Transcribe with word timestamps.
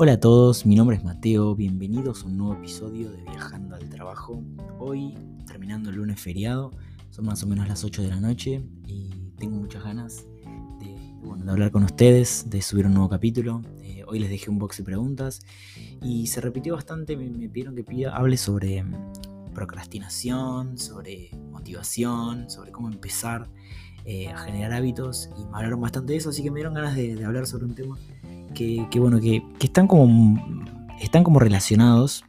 Hola 0.00 0.12
a 0.12 0.20
todos, 0.20 0.64
mi 0.64 0.76
nombre 0.76 0.96
es 0.96 1.02
Mateo, 1.02 1.56
bienvenidos 1.56 2.22
a 2.22 2.26
un 2.26 2.38
nuevo 2.38 2.54
episodio 2.54 3.10
de 3.10 3.20
Viajando 3.24 3.74
al 3.74 3.88
Trabajo. 3.88 4.44
Hoy, 4.78 5.12
terminando 5.44 5.90
el 5.90 5.96
lunes 5.96 6.20
feriado, 6.20 6.70
son 7.10 7.24
más 7.24 7.42
o 7.42 7.48
menos 7.48 7.66
las 7.66 7.82
8 7.82 8.02
de 8.02 8.08
la 8.08 8.20
noche 8.20 8.62
y 8.86 9.10
tengo 9.40 9.56
muchas 9.56 9.82
ganas 9.82 10.24
de, 10.78 11.50
hablar 11.50 11.72
con 11.72 11.82
ustedes, 11.82 12.48
de 12.48 12.62
subir 12.62 12.86
un 12.86 12.94
nuevo 12.94 13.08
capítulo. 13.08 13.60
Eh, 13.82 14.04
hoy 14.06 14.20
les 14.20 14.30
dejé 14.30 14.50
un 14.50 14.60
box 14.60 14.76
de 14.76 14.84
preguntas 14.84 15.40
y 16.00 16.28
se 16.28 16.40
repitió 16.40 16.74
bastante, 16.74 17.16
me, 17.16 17.48
pidieron 17.48 17.74
que 17.74 17.82
pida, 17.82 18.16
hable 18.16 18.36
sobre 18.36 18.80
mm, 18.80 19.52
procrastinación, 19.52 20.78
sobre 20.78 21.32
motivación, 21.50 22.48
sobre 22.48 22.70
cómo 22.70 22.88
empezar 22.88 23.50
eh, 24.04 24.28
a 24.28 24.38
generar 24.38 24.74
hábitos 24.74 25.28
y 25.36 25.44
me 25.44 25.56
hablaron 25.56 25.80
bastante 25.80 26.12
de 26.12 26.18
eso, 26.18 26.30
así 26.30 26.44
que 26.44 26.52
me 26.52 26.58
dieron 26.58 26.74
ganas 26.74 26.94
de 26.94 27.24
hablar 27.24 27.48
sobre 27.48 27.64
un 27.64 27.74
tema 27.74 27.98
que, 28.58 28.98
bueno, 28.98 29.20
que, 29.20 29.42
están 29.60 29.86
como 29.86 30.36
están 31.00 31.22
como 31.22 31.38
relacionados, 31.38 32.24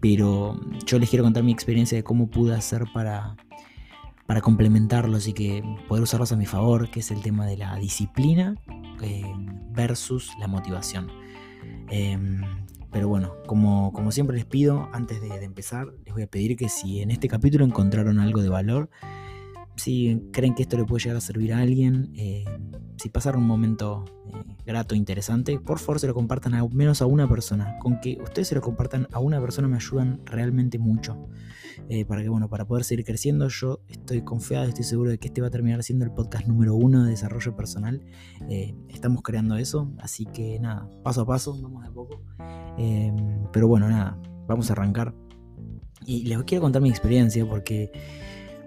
pero 0.00 0.58
yo 0.86 0.98
les 0.98 1.10
quiero 1.10 1.24
contar 1.24 1.42
mi 1.42 1.52
experiencia 1.52 1.96
de 1.96 2.02
cómo 2.02 2.28
pude 2.28 2.54
hacer 2.54 2.84
para, 2.94 3.36
para 4.26 4.40
complementarlos 4.40 5.28
y 5.28 5.34
que 5.34 5.62
poder 5.86 6.02
usarlos 6.02 6.32
a 6.32 6.36
mi 6.36 6.46
favor, 6.46 6.90
que 6.90 7.00
es 7.00 7.10
el 7.10 7.20
tema 7.20 7.46
de 7.46 7.58
la 7.58 7.76
disciplina 7.76 8.56
eh, 9.02 9.30
versus 9.72 10.32
la 10.40 10.48
motivación. 10.48 11.10
Em, 11.90 12.40
pero 12.90 13.08
bueno, 13.08 13.34
como, 13.46 13.92
como, 13.92 14.10
siempre 14.12 14.36
les 14.36 14.46
pido, 14.46 14.88
antes 14.92 15.20
de, 15.20 15.44
empezar, 15.44 15.88
les 16.06 16.14
voy 16.14 16.22
a 16.22 16.26
pedir 16.26 16.56
que 16.56 16.70
si 16.70 17.02
en 17.02 17.10
este 17.10 17.28
capítulo 17.28 17.66
encontraron 17.66 18.18
algo 18.18 18.40
de 18.40 18.48
valor, 18.48 18.88
si 19.76 20.22
creen 20.32 20.54
que 20.54 20.62
esto 20.62 20.76
le 20.76 20.84
puede 20.84 21.04
llegar 21.04 21.16
a 21.18 21.20
servir 21.20 21.52
a 21.52 21.60
alguien, 21.60 22.12
eh, 22.16 22.44
si 22.96 23.10
pasaron 23.10 23.42
un 23.42 23.48
momento 23.48 24.04
eh, 24.26 24.56
grato, 24.64 24.94
interesante, 24.94 25.58
por 25.60 25.78
favor 25.78 26.00
se 26.00 26.06
lo 26.06 26.14
compartan 26.14 26.54
a 26.54 26.66
menos 26.68 27.02
a 27.02 27.06
una 27.06 27.28
persona. 27.28 27.78
Con 27.78 28.00
que 28.00 28.18
ustedes 28.22 28.48
se 28.48 28.54
lo 28.54 28.62
compartan 28.62 29.06
a 29.12 29.20
una 29.20 29.40
persona 29.40 29.68
me 29.68 29.76
ayudan 29.76 30.22
realmente 30.24 30.78
mucho. 30.78 31.28
Eh, 31.88 32.06
para 32.06 32.22
que, 32.22 32.30
bueno, 32.30 32.48
para 32.48 32.66
poder 32.66 32.84
seguir 32.84 33.04
creciendo, 33.04 33.48
yo 33.48 33.80
estoy 33.88 34.22
confiado, 34.22 34.64
estoy 34.66 34.84
seguro 34.84 35.10
de 35.10 35.18
que 35.18 35.28
este 35.28 35.42
va 35.42 35.48
a 35.48 35.50
terminar 35.50 35.82
siendo 35.82 36.06
el 36.06 36.12
podcast 36.12 36.46
número 36.46 36.74
uno 36.74 37.04
de 37.04 37.10
desarrollo 37.10 37.54
personal. 37.54 38.02
estamos 38.88 39.22
creando 39.22 39.56
eso, 39.56 39.92
así 39.98 40.24
que 40.24 40.58
nada, 40.58 40.88
paso 41.04 41.20
a 41.20 41.26
paso, 41.26 41.60
vamos 41.60 41.82
de 41.82 41.88
a 41.88 41.92
poco. 41.92 42.22
pero 43.52 43.68
bueno, 43.68 43.88
nada, 43.88 44.18
vamos 44.48 44.70
a 44.70 44.72
arrancar. 44.72 45.14
Y 46.06 46.24
les 46.26 46.42
quiero 46.44 46.62
contar 46.62 46.80
mi 46.82 46.88
experiencia 46.88 47.44
porque 47.46 47.90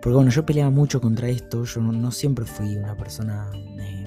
porque 0.01 0.15
bueno, 0.15 0.31
yo 0.31 0.45
peleaba 0.45 0.71
mucho 0.71 1.01
contra 1.01 1.27
esto, 1.27 1.65
yo 1.65 1.81
no, 1.81 2.11
siempre 2.11 2.45
fui 2.45 2.77
una 2.77 2.95
persona 2.95 3.51
eh, 3.79 4.05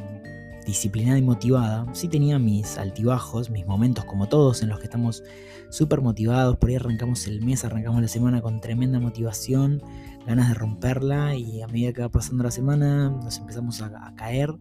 disciplinada 0.65 1.19
y 1.19 1.23
motivada. 1.23 1.87
Sí 1.93 2.09
tenía 2.09 2.39
mis 2.39 2.79
altibajos, 2.79 3.51
mis 3.51 3.67
momentos 3.67 4.05
como 4.07 4.29
todos 4.29 4.62
en 4.62 4.71
los 4.71 4.79
que 4.79 4.84
estamos 4.84 5.23
súper 5.69 6.01
motivados, 6.01 6.57
por 6.57 6.71
ahí 6.71 6.77
arrancamos 6.77 7.27
el 7.27 7.45
mes, 7.45 7.65
arrancamos 7.65 8.01
la 8.01 8.09
semana 8.09 8.41
con 8.41 8.61
tremenda 8.61 9.01
motivación, 9.01 9.83
ganas 10.27 10.49
de 10.49 10.55
romperla 10.55 11.37
y 11.37 11.61
a 11.61 11.67
medida 11.67 11.93
que 11.93 12.03
va 12.03 12.09
pasando 12.09 12.45
la 12.45 12.51
semana 12.51 13.11
nos 13.11 13.39
empezamos 13.39 13.83
a, 13.83 14.15
caer 14.17 14.55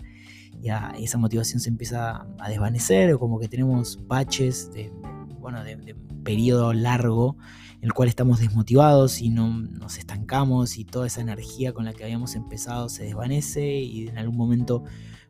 y 0.62 0.70
esa 1.04 1.18
motivación 1.18 1.60
se 1.60 1.70
empieza 1.70 2.26
a 2.40 2.50
desvanecer 2.50 3.14
o 3.14 3.20
como 3.20 3.40
que 3.40 3.48
tenemos 3.48 4.00
baches 4.08 4.72
de, 4.74 4.92
bueno, 5.40 5.64
de, 5.64 5.76
de 5.78 5.96
periodo 6.24 6.74
largo 6.74 7.38
el 7.82 7.94
cual 7.94 8.10
estamos 8.10 8.40
desmotivados 8.40 9.22
y 9.22 9.30
no 9.30 9.50
nos 9.50 9.98
estancamos 9.98 10.78
y 10.78 10.86
toda 10.86 11.08
esa 11.08 11.22
energía 11.22 11.74
con 11.74 11.86
la 11.86 11.94
que 11.94 12.04
habíamos 12.04 12.36
empezado 12.36 12.90
se 12.90 13.04
desvanece 13.06 13.80
y 13.80 14.08
en 14.08 14.18
algún 14.18 14.38
momento 14.38 14.84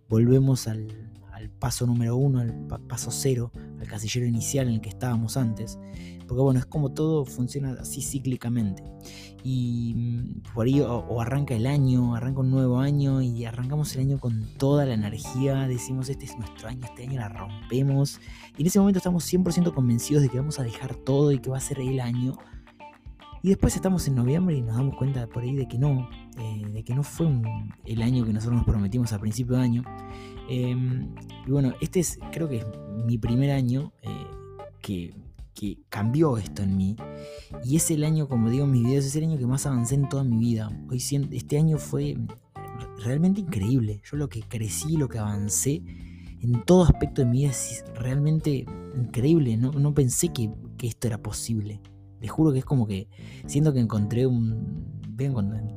volvemos 0.09 0.67
al, 0.67 0.87
paso 1.57 1.87
número 1.87 2.15
uno, 2.15 2.39
al 2.39 2.67
paso 2.87 3.09
cero, 3.09 3.51
al 3.79 3.87
casillero 3.87 4.27
inicial 4.27 4.67
en 4.67 4.75
el 4.75 4.81
que 4.81 4.89
estábamos 4.89 5.37
antes. 5.37 5.79
Porque 6.31 6.43
bueno, 6.43 6.61
es 6.61 6.65
como 6.65 6.93
todo 6.93 7.25
funciona 7.25 7.75
así 7.81 8.01
cíclicamente. 8.01 8.81
Y 9.43 9.93
mm, 9.97 10.53
por 10.53 10.65
ahí 10.65 10.79
o, 10.79 11.19
arranca 11.19 11.53
el 11.53 11.67
año, 11.67 12.15
arranca 12.15 12.39
un 12.39 12.49
nuevo 12.49 12.79
año 12.79 13.21
y 13.21 13.43
arrancamos 13.43 13.93
el 13.95 14.03
año 14.03 14.17
con 14.17 14.47
toda 14.57 14.85
la 14.85 14.93
energía, 14.93 15.67
decimos 15.67 16.07
este 16.07 16.23
es 16.23 16.37
nuestro 16.37 16.69
año, 16.69 16.85
este 16.85 17.03
año 17.03 17.19
la 17.19 17.27
rompemos. 17.27 18.21
Y 18.57 18.61
en 18.61 18.67
ese 18.67 18.79
momento 18.79 18.99
estamos 18.99 19.25
100% 19.29 19.73
convencidos 19.73 20.23
de 20.23 20.29
que 20.29 20.37
vamos 20.37 20.57
a 20.57 20.63
dejar 20.63 20.95
todo 20.95 21.33
y 21.33 21.39
que 21.39 21.49
va 21.49 21.57
a 21.57 21.59
ser 21.59 21.81
el 21.81 21.99
año. 21.99 22.37
Y 23.43 23.49
después 23.49 23.75
estamos 23.75 24.07
en 24.07 24.15
noviembre 24.15 24.55
y 24.55 24.61
nos 24.61 24.77
damos 24.77 24.95
cuenta 24.95 25.27
por 25.27 25.43
ahí 25.43 25.57
de 25.57 25.67
que 25.67 25.77
no, 25.77 26.09
eh, 26.37 26.65
de 26.65 26.83
que 26.85 26.95
no 26.95 27.03
fue 27.03 27.27
el 27.83 28.01
año 28.01 28.23
que 28.23 28.31
nosotros 28.31 28.55
nos 28.55 28.65
prometimos 28.65 29.11
a 29.11 29.19
principio 29.19 29.57
de 29.57 29.63
año. 29.63 29.83
Em, 30.47 31.13
y 31.45 31.51
bueno, 31.51 31.73
este 31.81 31.99
es, 31.99 32.19
creo 32.31 32.47
que 32.47 32.59
es 32.59 32.65
mi 33.05 33.17
primer 33.17 33.51
año 33.51 33.91
eh, 34.01 34.27
que, 34.81 35.13
que, 35.53 35.79
cambió 35.89 36.37
esto 36.37 36.63
en 36.63 36.77
mí. 36.77 36.95
Y 37.63 37.75
es 37.75 37.91
el 37.91 38.03
año, 38.03 38.27
como 38.27 38.49
digo 38.49 38.65
en 38.65 38.71
mis 38.71 38.83
videos, 38.83 39.05
es 39.05 39.15
el 39.15 39.25
año 39.25 39.37
que 39.37 39.47
más 39.47 39.65
avancé 39.65 39.95
en 39.95 40.09
toda 40.09 40.23
mi 40.23 40.37
vida. 40.37 40.69
Hoy, 40.89 41.03
este 41.31 41.57
año 41.57 41.77
fue 41.77 42.17
realmente 43.03 43.41
increíble. 43.41 44.01
Yo 44.09 44.17
lo 44.17 44.29
que 44.29 44.41
crecí, 44.41 44.97
lo 44.97 45.07
que 45.07 45.19
avancé 45.19 45.83
en 46.41 46.63
todo 46.65 46.83
aspecto 46.83 47.21
de 47.21 47.27
mi 47.27 47.39
vida 47.39 47.51
es 47.51 47.83
realmente 47.95 48.65
increíble. 48.95 49.57
No, 49.57 49.71
no 49.71 49.93
pensé 49.93 50.29
que, 50.29 50.51
que 50.77 50.87
esto 50.87 51.07
era 51.07 51.21
posible. 51.21 51.81
Les 52.19 52.29
juro 52.29 52.53
que 52.53 52.59
es 52.59 52.65
como 52.65 52.87
que 52.87 53.07
siento 53.47 53.73
que 53.73 53.79
encontré 53.79 54.27
un. 54.27 55.01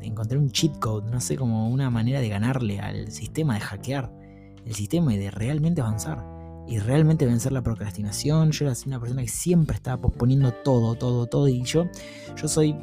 Encontré 0.00 0.38
un 0.38 0.50
cheat 0.50 0.78
code, 0.78 1.10
no 1.10 1.20
sé, 1.20 1.36
como 1.36 1.68
una 1.68 1.90
manera 1.90 2.20
de 2.20 2.30
ganarle 2.30 2.80
al 2.80 3.10
sistema, 3.10 3.52
de 3.54 3.60
hackear 3.60 4.10
el 4.64 4.74
sistema 4.74 5.12
y 5.12 5.18
de 5.18 5.30
realmente 5.30 5.82
avanzar. 5.82 6.33
Y 6.66 6.78
realmente 6.78 7.26
vencer 7.26 7.52
la 7.52 7.62
procrastinación. 7.62 8.50
Yo 8.50 8.66
era 8.66 8.76
una 8.86 9.00
persona 9.00 9.22
que 9.22 9.28
siempre 9.28 9.76
estaba 9.76 10.00
posponiendo 10.00 10.52
todo, 10.52 10.94
todo, 10.94 11.26
todo. 11.26 11.48
Y 11.48 11.62
yo, 11.62 11.86
yo 12.36 12.48
soy 12.48 12.74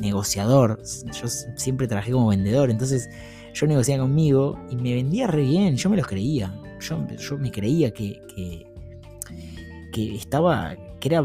negociador. 0.00 0.82
Yo 0.82 1.28
siempre 1.56 1.86
trabajé 1.86 2.12
como 2.12 2.28
vendedor. 2.28 2.70
Entonces 2.70 3.08
yo 3.54 3.66
negociaba 3.66 4.02
conmigo 4.02 4.58
y 4.70 4.76
me 4.76 4.94
vendía 4.94 5.26
re 5.26 5.42
bien. 5.42 5.76
Yo 5.76 5.88
me 5.88 5.96
los 5.96 6.06
creía. 6.06 6.54
Yo, 6.80 7.06
yo 7.16 7.38
me 7.38 7.50
creía 7.50 7.92
que, 7.92 8.20
que, 8.34 8.66
que 9.92 10.16
estaba. 10.16 10.74
que 11.00 11.08
era 11.08 11.24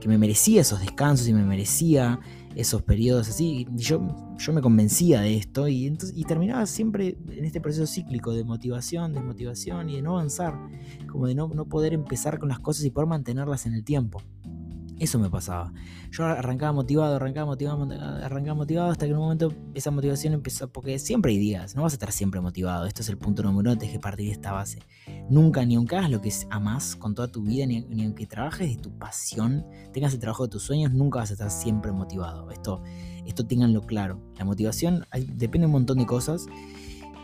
que 0.00 0.08
me 0.08 0.16
merecía 0.16 0.62
esos 0.62 0.80
descansos 0.80 1.28
y 1.28 1.34
me 1.34 1.44
merecía 1.44 2.18
esos 2.54 2.82
periodos 2.82 3.28
así. 3.28 3.66
Y 3.76 3.82
yo, 3.82 4.00
yo 4.40 4.54
me 4.54 4.62
convencía 4.62 5.20
de 5.20 5.36
esto 5.36 5.68
y, 5.68 5.86
entonces, 5.86 6.16
y 6.16 6.24
terminaba 6.24 6.64
siempre 6.64 7.18
en 7.28 7.44
este 7.44 7.60
proceso 7.60 7.86
cíclico 7.86 8.32
de 8.32 8.42
motivación, 8.42 9.12
desmotivación 9.12 9.90
y 9.90 9.96
de 9.96 10.02
no 10.02 10.12
avanzar, 10.12 10.58
como 11.06 11.26
de 11.26 11.34
no, 11.34 11.48
no 11.48 11.66
poder 11.66 11.92
empezar 11.92 12.38
con 12.38 12.48
las 12.48 12.58
cosas 12.58 12.84
y 12.84 12.90
poder 12.90 13.08
mantenerlas 13.08 13.66
en 13.66 13.74
el 13.74 13.84
tiempo. 13.84 14.22
Eso 14.98 15.18
me 15.18 15.30
pasaba. 15.30 15.72
Yo 16.10 16.24
arrancaba 16.24 16.72
motivado, 16.72 17.16
arrancaba 17.16 17.46
motivado, 17.46 17.88
arrancaba 18.22 18.54
motivado 18.54 18.90
hasta 18.90 19.06
que 19.06 19.12
en 19.12 19.16
un 19.16 19.22
momento 19.22 19.50
esa 19.74 19.90
motivación 19.90 20.34
empezó, 20.34 20.70
porque 20.70 20.98
siempre 20.98 21.32
hay 21.32 21.38
días, 21.38 21.74
no 21.74 21.82
vas 21.82 21.92
a 21.92 21.96
estar 21.96 22.12
siempre 22.12 22.40
motivado. 22.42 22.84
Esto 22.84 23.00
es 23.00 23.08
el 23.08 23.16
punto 23.16 23.42
número 23.42 23.70
uno, 23.70 23.78
tienes 23.78 23.96
que 23.96 24.00
partir 24.00 24.26
de 24.26 24.32
esta 24.32 24.52
base. 24.52 24.80
Nunca, 25.30 25.64
ni 25.64 25.76
aunque 25.76 25.96
hagas 25.96 26.10
lo 26.10 26.20
que 26.20 26.30
amas 26.50 26.96
con 26.96 27.14
toda 27.14 27.28
tu 27.28 27.42
vida, 27.42 27.64
ni, 27.64 27.80
ni 27.80 28.04
aunque 28.04 28.26
trabajes 28.26 28.76
de 28.76 28.82
tu 28.82 28.90
pasión, 28.98 29.64
tengas 29.92 30.12
el 30.12 30.20
trabajo 30.20 30.44
de 30.44 30.50
tus 30.50 30.64
sueños, 30.64 30.92
nunca 30.92 31.20
vas 31.20 31.30
a 31.30 31.32
estar 31.32 31.50
siempre 31.50 31.92
motivado. 31.92 32.50
Esto, 32.50 32.82
esto 33.26 33.46
tenganlo 33.46 33.82
claro. 33.82 34.20
La 34.38 34.44
motivación 34.44 35.06
depende 35.12 35.60
de 35.60 35.66
un 35.66 35.72
montón 35.72 35.98
de 35.98 36.06
cosas. 36.06 36.46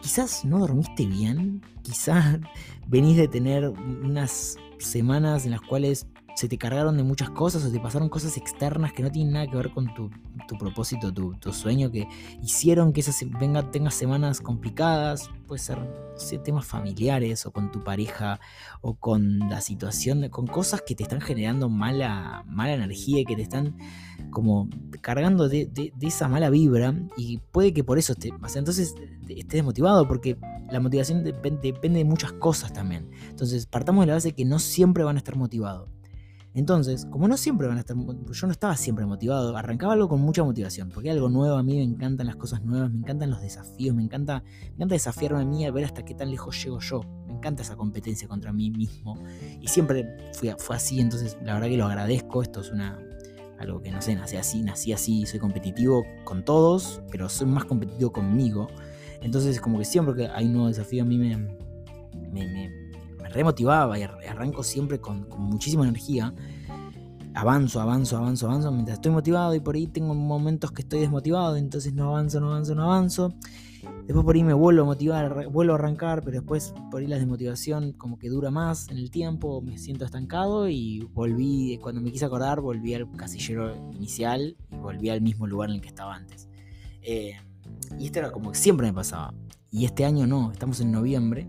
Quizás 0.02 0.44
no 0.44 0.58
dormiste 0.58 1.06
bien, 1.06 1.62
quizás 1.82 2.38
venís 2.86 3.16
de 3.16 3.28
tener 3.28 3.68
unas 3.68 4.56
semanas 4.78 5.44
en 5.44 5.52
las 5.52 5.60
cuales 5.62 6.06
se 6.36 6.48
te 6.48 6.58
cargaron 6.58 6.98
de 6.98 7.02
muchas 7.02 7.30
cosas 7.30 7.64
o 7.64 7.72
te 7.72 7.80
pasaron 7.80 8.10
cosas 8.10 8.36
externas 8.36 8.92
que 8.92 9.02
no 9.02 9.10
tienen 9.10 9.32
nada 9.32 9.47
que 9.47 9.56
ver 9.56 9.70
con 9.70 9.94
tu, 9.94 10.10
propósito, 10.58 11.10
tu, 11.10 11.52
sueño, 11.52 11.91
que 11.91 12.06
hicieron 12.42 12.92
que 12.92 13.00
esas 13.00 13.19
venga, 13.41 13.70
tengas 13.70 13.94
semanas 13.94 14.42
complicadas, 14.42 15.30
puede 15.47 15.60
ser, 15.60 15.78
temas 16.44 16.66
familiares 16.66 17.47
o 17.47 17.53
con 17.53 17.72
tu 17.72 17.83
pareja 17.83 18.38
o 18.83 18.94
con 18.97 19.38
la 19.48 19.62
situación, 19.62 20.28
con 20.28 20.47
cosas 20.47 20.83
que 20.83 20.94
te 20.94 21.04
están 21.04 21.22
generando 21.22 21.71
mala, 21.71 22.44
mala 22.47 22.74
energía 22.74 23.21
y 23.21 23.24
que 23.24 23.34
te 23.34 23.42
están 23.42 23.78
como 24.30 24.68
cargando 25.00 25.48
de, 25.48 25.71
esa 26.03 26.28
mala 26.28 26.50
vibra 26.50 26.94
y 27.16 27.38
puede 27.50 27.72
que 27.72 27.83
por 27.83 27.98
eso 27.98 28.12
esté, 28.12 28.28
entonces 28.28 28.94
estés 29.27 29.48
desmotivado 29.48 30.06
porque 30.06 30.38
la 30.71 30.80
motivación 30.80 31.24
depende 31.24 31.98
de 31.98 32.04
muchas 32.04 32.33
cosas 32.33 32.74
también. 32.74 33.09
Entonces 33.30 33.65
partamos 33.65 34.03
de 34.03 34.09
la 34.09 34.15
base 34.15 34.33
que 34.33 34.44
no 34.44 34.59
siempre 34.59 35.03
van 35.03 35.16
a 35.16 35.21
estar 35.21 35.36
motivados. 35.36 35.96
Entonces, 36.56 37.06
como 37.10 37.28
no 37.28 37.36
siempre 37.36 37.68
van 37.68 37.76
a 37.76 37.80
estar, 37.80 37.94
yo 37.94 38.47
no 38.47 38.50
estaba 38.50 38.74
siempre 38.78 39.04
motivado, 39.04 39.54
arrancaba 39.58 39.92
algo 39.92 40.08
con 40.08 40.22
mucha 40.22 40.42
motivación, 40.42 40.88
porque 40.88 41.10
algo 41.10 41.28
nuevo, 41.28 41.54
a 41.54 41.62
mí 41.62 41.76
me 41.76 41.82
encantan 41.82 42.26
las 42.26 42.36
cosas 42.36 42.64
nuevas, 42.64 42.91
me 42.91 42.97
encantan 43.00 43.28
los 43.28 43.42
desafíos, 43.42 43.94
me 43.94 44.03
encanta, 44.03 44.42
me 44.62 44.76
encanta 44.76 44.94
desafiarme 44.94 45.42
a 45.42 45.44
mí 45.44 45.66
a 45.66 45.70
ver 45.70 45.84
hasta 45.84 46.03
qué 46.03 46.14
tan 46.14 46.30
lejos 46.30 46.64
llego 46.64 46.80
yo, 46.80 47.03
me 47.26 47.34
encanta 47.34 47.60
esa 47.60 47.76
competencia 47.76 48.26
contra 48.26 48.54
mí 48.54 48.70
mismo, 48.70 49.22
y 49.60 49.68
siempre 49.68 50.16
fue, 50.32 50.74
así, 50.74 50.98
entonces 50.98 51.36
la 51.44 51.53
verdad 51.53 51.68
que 51.68 51.76
lo 51.76 51.84
agradezco, 51.84 52.41
esto 52.41 52.62
es 52.62 52.70
una, 52.70 52.98
algo 53.59 53.82
que 53.82 53.91
no 53.91 54.00
sé, 54.00 54.14
nací 54.14 54.38
así, 54.38 54.62
nací 54.62 54.94
así, 54.94 55.26
soy 55.26 55.38
competitivo 55.38 56.06
con 56.24 56.42
todos, 56.42 57.02
pero 57.10 57.28
soy 57.28 57.48
más 57.48 57.66
competitivo 57.66 58.12
conmigo, 58.12 58.68
entonces 59.20 59.60
como 59.60 59.78
que 59.78 59.84
siempre 59.84 60.14
que 60.14 60.28
hay 60.28 60.47
un 60.47 60.54
nuevo 60.54 60.68
desafío 60.68 61.02
a 61.02 61.06
mí 61.06 61.18
me, 61.18 61.36
me 62.32 62.85
remotivaba 63.28 63.98
y 63.98 64.02
arranco 64.02 64.62
siempre 64.62 65.00
con, 65.00 65.28
muchísima 65.38 65.84
energía. 65.84 66.34
Avanzo, 67.34 67.80
avanzo, 67.80 68.16
avanzo, 68.16 68.46
avanzo 68.48 68.72
mientras 68.72 68.96
estoy 68.96 69.12
motivado 69.12 69.54
y 69.54 69.60
por 69.60 69.74
ahí 69.74 69.86
tengo 69.86 70.14
momentos 70.14 70.72
que 70.72 70.82
estoy 70.82 71.00
desmotivado, 71.00 71.56
entonces 71.56 71.92
no 71.92 72.08
avanzo, 72.08 72.40
no 72.40 72.50
avanzo, 72.50 72.74
no 72.74 72.84
avanzo. 72.84 73.34
Después 74.06 74.24
por 74.24 74.36
ahí 74.36 74.42
me 74.42 74.54
vuelvo 74.54 74.82
a 74.82 74.84
motivar, 74.84 75.48
vuelvo 75.48 75.72
a 75.72 75.76
arrancar, 75.76 76.22
pero 76.22 76.38
después 76.38 76.72
por 76.90 77.02
ahí 77.02 77.06
la 77.06 77.18
desmotivación 77.18 77.92
como 77.92 78.18
que 78.18 78.28
dura 78.28 78.50
más 78.50 78.88
en 78.88 78.98
el 78.98 79.10
tiempo, 79.10 79.60
me 79.60 79.78
siento 79.78 80.04
estancado 80.04 80.68
y 80.68 81.00
volví, 81.12 81.78
cuando 81.82 82.00
me 82.00 82.10
quise 82.10 82.24
acordar, 82.24 82.60
volví 82.60 82.94
al 82.94 83.10
casillero 83.12 83.74
inicial 83.92 84.56
y 84.70 84.76
volví 84.76 85.10
al 85.10 85.20
mismo 85.20 85.46
lugar 85.46 85.70
en 85.70 85.76
el 85.76 85.80
que 85.82 85.88
estaba 85.88 86.14
antes. 86.14 86.48
Eh, 87.02 87.32
y 87.98 88.06
esto 88.06 88.20
era 88.20 88.30
como 88.30 88.52
que 88.52 88.58
siempre 88.58 88.86
me 88.86 88.94
pasaba. 88.94 89.34
Y 89.70 89.84
este 89.84 90.04
año 90.04 90.26
no, 90.26 90.52
estamos 90.52 90.80
en 90.80 90.92
noviembre 90.92 91.48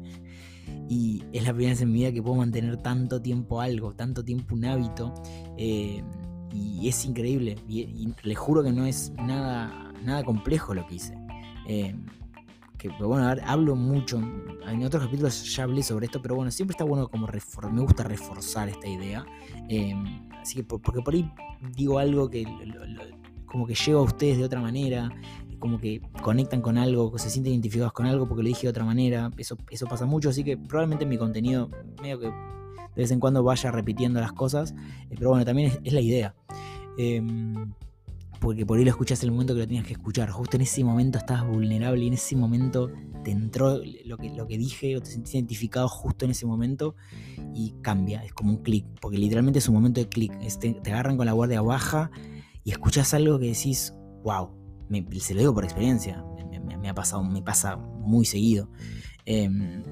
y 0.90 1.24
es 1.34 1.44
la 1.44 1.54
primera 1.54 1.74
vez 1.74 1.81
en 1.81 1.92
mi 1.92 2.00
vida 2.00 2.12
que 2.12 2.22
puedo 2.22 2.36
mantener 2.38 2.78
tanto 2.78 3.22
tiempo 3.22 3.62
algo, 3.62 3.94
tanto 3.94 4.24
tiempo 4.24 4.56
un 4.56 4.66
hábito. 4.66 5.14
Eh, 5.58 6.04
y 6.54 6.88
es 6.88 7.06
increíble. 7.06 7.56
Y, 7.68 8.14
le 8.24 8.36
juro 8.36 8.64
que 8.64 8.72
no 8.72 8.86
es 8.86 9.12
nada, 9.18 9.94
nada 10.04 10.24
complejo 10.24 10.74
lo 10.74 10.86
que 10.88 10.96
hice. 10.96 11.18
Eh, 11.68 11.96
que 12.78 12.90
bueno, 12.90 13.28
hablo 13.46 13.75
mucho, 13.75 14.22
en 14.68 14.84
otros 14.84 15.04
capítulos 15.04 15.56
ya 15.56 15.64
hablé 15.64 15.81
sobre 15.81 16.06
esto, 16.06 16.22
pero 16.22 16.36
bueno, 16.36 16.52
siempre 16.52 16.74
está 16.74 16.84
bueno 16.84 17.08
como 17.10 17.28
me 17.72 17.81
gusta 17.81 18.04
reforzar 18.04 18.70
esta 18.70 18.88
idea. 18.88 19.25
Eh, 19.68 19.96
así 20.40 20.56
que 20.56 20.63
porque 20.63 21.02
por 21.02 21.13
ahí 21.13 21.30
digo 21.75 21.98
algo 21.98 22.30
que 22.30 22.46
como 23.48 23.66
que 23.66 23.74
llego 23.74 24.00
a 24.00 24.04
ustedes 24.04 24.38
de 24.38 24.44
otra 24.44 24.62
manera, 24.62 25.10
como 25.59 25.80
que 25.80 26.01
conectan 26.21 26.62
con 26.62 26.77
algo, 26.77 27.18
se 27.18 27.30
sienten 27.30 27.54
identificados 27.54 27.94
con 27.94 28.06
algo 28.06 28.27
porque 28.27 28.44
lo 28.44 28.50
dije 28.50 28.63
de 28.63 28.69
otra 28.69 28.86
manera. 28.86 29.31
Eso, 29.38 29.57
eso 29.69 29.86
pasa 29.88 30.06
mucho, 30.06 30.30
así 30.30 30.44
que 30.44 30.57
probablemente 30.57 31.06
mi 31.06 31.18
contenido 31.18 31.69
medio 32.01 32.19
que 32.19 32.27
de 32.27 33.04
vez 33.04 33.12
en 33.12 33.19
cuando 33.19 33.44
vaya 33.44 33.71
repitiendo 33.71 34.19
las 34.19 34.33
cosas. 34.33 34.74
Eh, 35.09 35.15
pero 35.18 35.30
bueno, 35.30 35.45
también 35.45 35.71
es, 35.83 35.94
la 35.94 36.01
idea. 36.01 36.36
Em, 36.98 37.74
porque 38.39 38.65
por 38.65 38.77
ahí 38.77 38.86
lo 38.86 38.89
escuchaste 38.89 39.25
en 39.25 39.30
el 39.30 39.33
momento 39.33 39.54
que 39.54 39.59
lo 39.62 39.68
tenías 39.68 39.86
que 39.86 39.94
escuchar. 39.94 40.30
Justo 40.30 40.57
en 40.57 40.63
ese 40.63 40.83
momento 40.83 41.19
estabas 41.19 41.48
vulnerable 41.48 42.03
y 42.03 42.07
en 42.07 42.13
ese 42.13 42.36
momento 42.36 42.89
te 43.24 43.31
entró 43.31 43.80
lo 44.06 44.18
que, 44.18 44.30
lo 44.30 44.48
que 44.48 44.57
dije 44.57 44.98
o 44.98 45.01
te 45.01 45.12
sentiste 45.12 45.38
identificado 45.38 45.88
justo 45.88 46.25
en 46.25 46.31
ese 46.31 46.48
momento 46.48 46.95
y 47.53 47.75
cambia. 47.81 48.24
Es 48.24 48.33
como 48.33 48.51
un 48.51 48.63
clic, 48.63 48.86
porque 49.00 49.19
literalmente 49.19 49.60
es 49.60 49.68
un 49.68 49.75
momento 49.75 50.00
de 50.00 50.10
clic. 50.10 50.33
Te, 50.60 50.74
te 50.74 50.92
agarran 50.92 51.18
con 51.18 51.27
la 51.27 51.33
guardia 51.33 51.62
baja 51.62 52.10
y 52.63 52.71
escuchas 52.71 53.13
algo 53.13 53.38
que 53.38 53.45
decís, 53.45 53.94
wow, 54.24 54.56
se 55.19 55.34
lo 55.34 55.39
digo 55.39 55.54
por 55.54 55.63
experiencia, 55.63 56.24
me, 56.80 56.89
ha 56.89 56.94
pasado, 56.94 57.24
me 57.24 57.42
pasa 57.42 57.75
muy 57.75 58.25
seguido. 58.25 58.69
Em, 59.25 59.84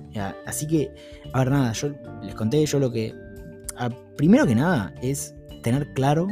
así 0.45 0.68
que, 0.68 0.94
a 1.33 1.39
ver, 1.39 1.51
nada, 1.51 1.74
yo 1.74 1.89
les 2.24 2.36
conté 2.36 2.65
yo 2.65 2.80
lo 2.80 2.92
que. 2.92 3.13
primero 4.18 4.45
que 4.45 4.56
nada, 4.56 4.94
es 5.01 5.36
tener 5.63 5.94
claro 5.94 6.27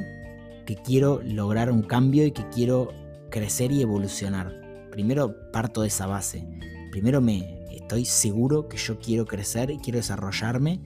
que 0.65 0.75
quiero 0.75 1.21
lograr 1.23 1.71
un 1.71 1.81
cambio 1.81 2.25
y 2.25 2.31
que 2.31 2.47
quiero 2.49 2.89
crecer 3.29 3.71
y 3.71 3.81
evolucionar. 3.81 4.53
Primero 4.91 5.51
parto 5.51 5.81
de 5.81 5.87
esa 5.87 6.07
base. 6.07 6.47
Primero 6.91 7.19
me 7.19 7.65
estoy 7.71 8.05
seguro 8.05 8.67
que 8.69 8.77
yo 8.77 8.99
quiero 8.99 9.25
crecer 9.25 9.71
y 9.71 9.77
quiero 9.79 9.97
desarrollarme. 9.97 10.81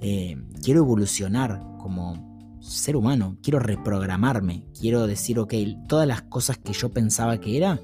Eh, 0.00 0.36
quiero 0.62 0.80
evolucionar 0.80 1.62
como, 1.78 2.33
ser 2.64 2.96
humano, 2.96 3.36
quiero 3.42 3.58
reprogramarme, 3.58 4.64
quiero 4.78 5.06
decir, 5.06 5.38
ok, 5.38 5.54
todas 5.86 6.08
las 6.08 6.22
cosas 6.22 6.58
que 6.58 6.72
yo 6.72 6.90
pensaba 6.90 7.38
que 7.38 7.56
era, 7.56 7.80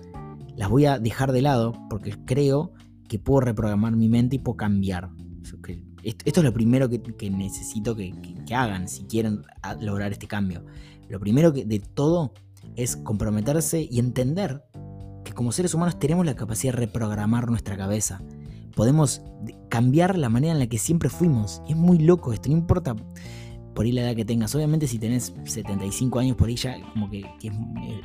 las 0.56 0.68
voy 0.68 0.86
a 0.86 0.98
dejar 0.98 1.32
de 1.32 1.42
lado 1.42 1.74
porque 1.88 2.14
creo 2.24 2.72
que 3.08 3.18
puedo 3.18 3.40
reprogramar 3.40 3.94
mi 3.94 4.08
mente 4.08 4.36
y 4.36 4.38
puedo 4.38 4.56
cambiar. 4.56 5.10
Esto 6.02 6.40
es 6.40 6.44
lo 6.44 6.52
primero 6.52 6.88
que, 6.88 7.30
necesito 7.30 7.94
que, 7.94 8.14
hagan 8.54 8.88
si 8.88 9.04
quieren 9.04 9.42
lograr 9.80 10.12
este 10.12 10.26
cambio. 10.26 10.64
Lo 11.08 11.20
primero 11.20 11.52
que, 11.52 11.64
de 11.64 11.80
todo 11.80 12.32
es 12.76 12.96
comprometerse 12.96 13.86
y 13.90 13.98
entender 13.98 14.64
que 15.24 15.32
como 15.32 15.52
seres 15.52 15.74
humanos 15.74 15.98
tenemos 15.98 16.24
la 16.24 16.36
capacidad 16.36 16.72
de 16.72 16.80
reprogramar 16.80 17.48
nuestra 17.48 17.76
cabeza. 17.76 18.22
Podemos 18.74 19.22
cambiar 19.68 20.16
la 20.16 20.30
manera 20.30 20.54
en 20.54 20.58
la 20.58 20.68
que 20.68 20.78
siempre 20.78 21.10
fuimos. 21.10 21.60
Es 21.68 21.76
muy 21.76 21.98
loco 21.98 22.32
esto, 22.32 22.48
no 22.48 22.56
importa 22.56 22.96
por 23.74 23.84
ahí 23.84 23.92
la 23.92 24.02
edad 24.02 24.16
que 24.16 24.24
tengas. 24.24 24.54
Obviamente 24.54 24.86
si 24.86 24.98
tenés 24.98 25.32
75 25.44 26.18
años 26.18 26.36
por 26.36 26.48
ahí 26.48 26.56
ya 26.56 26.76
como 26.92 27.10
que, 27.10 27.20
es, 27.20 27.52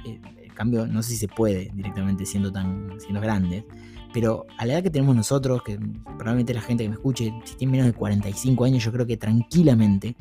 el, 0.06 0.54
cambio, 0.54 0.88
no 0.88 1.04
sé 1.04 1.12
si 1.12 1.18
se 1.18 1.28
puede 1.28 1.70
directamente 1.74 2.26
siendo 2.26 2.52
tan 2.52 2.98
siendo 3.00 3.20
grande, 3.20 3.66
pero 4.14 4.46
a 4.58 4.66
la 4.66 4.74
edad 4.74 4.84
que 4.84 4.90
tenemos 4.90 5.14
nosotros, 5.16 5.62
que 5.64 5.78
probablemente 5.78 6.54
la 6.54 6.62
gente 6.62 6.84
que 6.84 6.90
me 6.90 6.96
escuche, 6.96 7.34
si 7.44 7.56
tiene 7.56 7.72
menos 7.72 7.88
de 7.88 7.94
45 7.94 8.64
años, 8.64 8.84
yo 8.84 8.92
creo 8.94 9.06
que 9.06 9.18
tranquilamente 9.18 10.16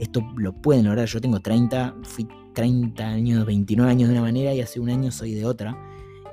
esto 0.00 0.22
lo 0.36 0.52
pueden 0.52 0.84
lograr. 0.84 1.06
Yo 1.06 1.20
tengo 1.20 1.38
30, 1.38 1.94
fui 2.02 2.26
30 2.54 3.06
años, 3.06 3.46
29 3.46 3.90
años 3.90 4.08
de 4.08 4.14
una 4.14 4.22
manera 4.22 4.52
y 4.52 4.60
hace 4.60 4.80
un 4.80 4.90
año 4.90 5.12
soy 5.12 5.34
de 5.34 5.46
otra. 5.46 5.76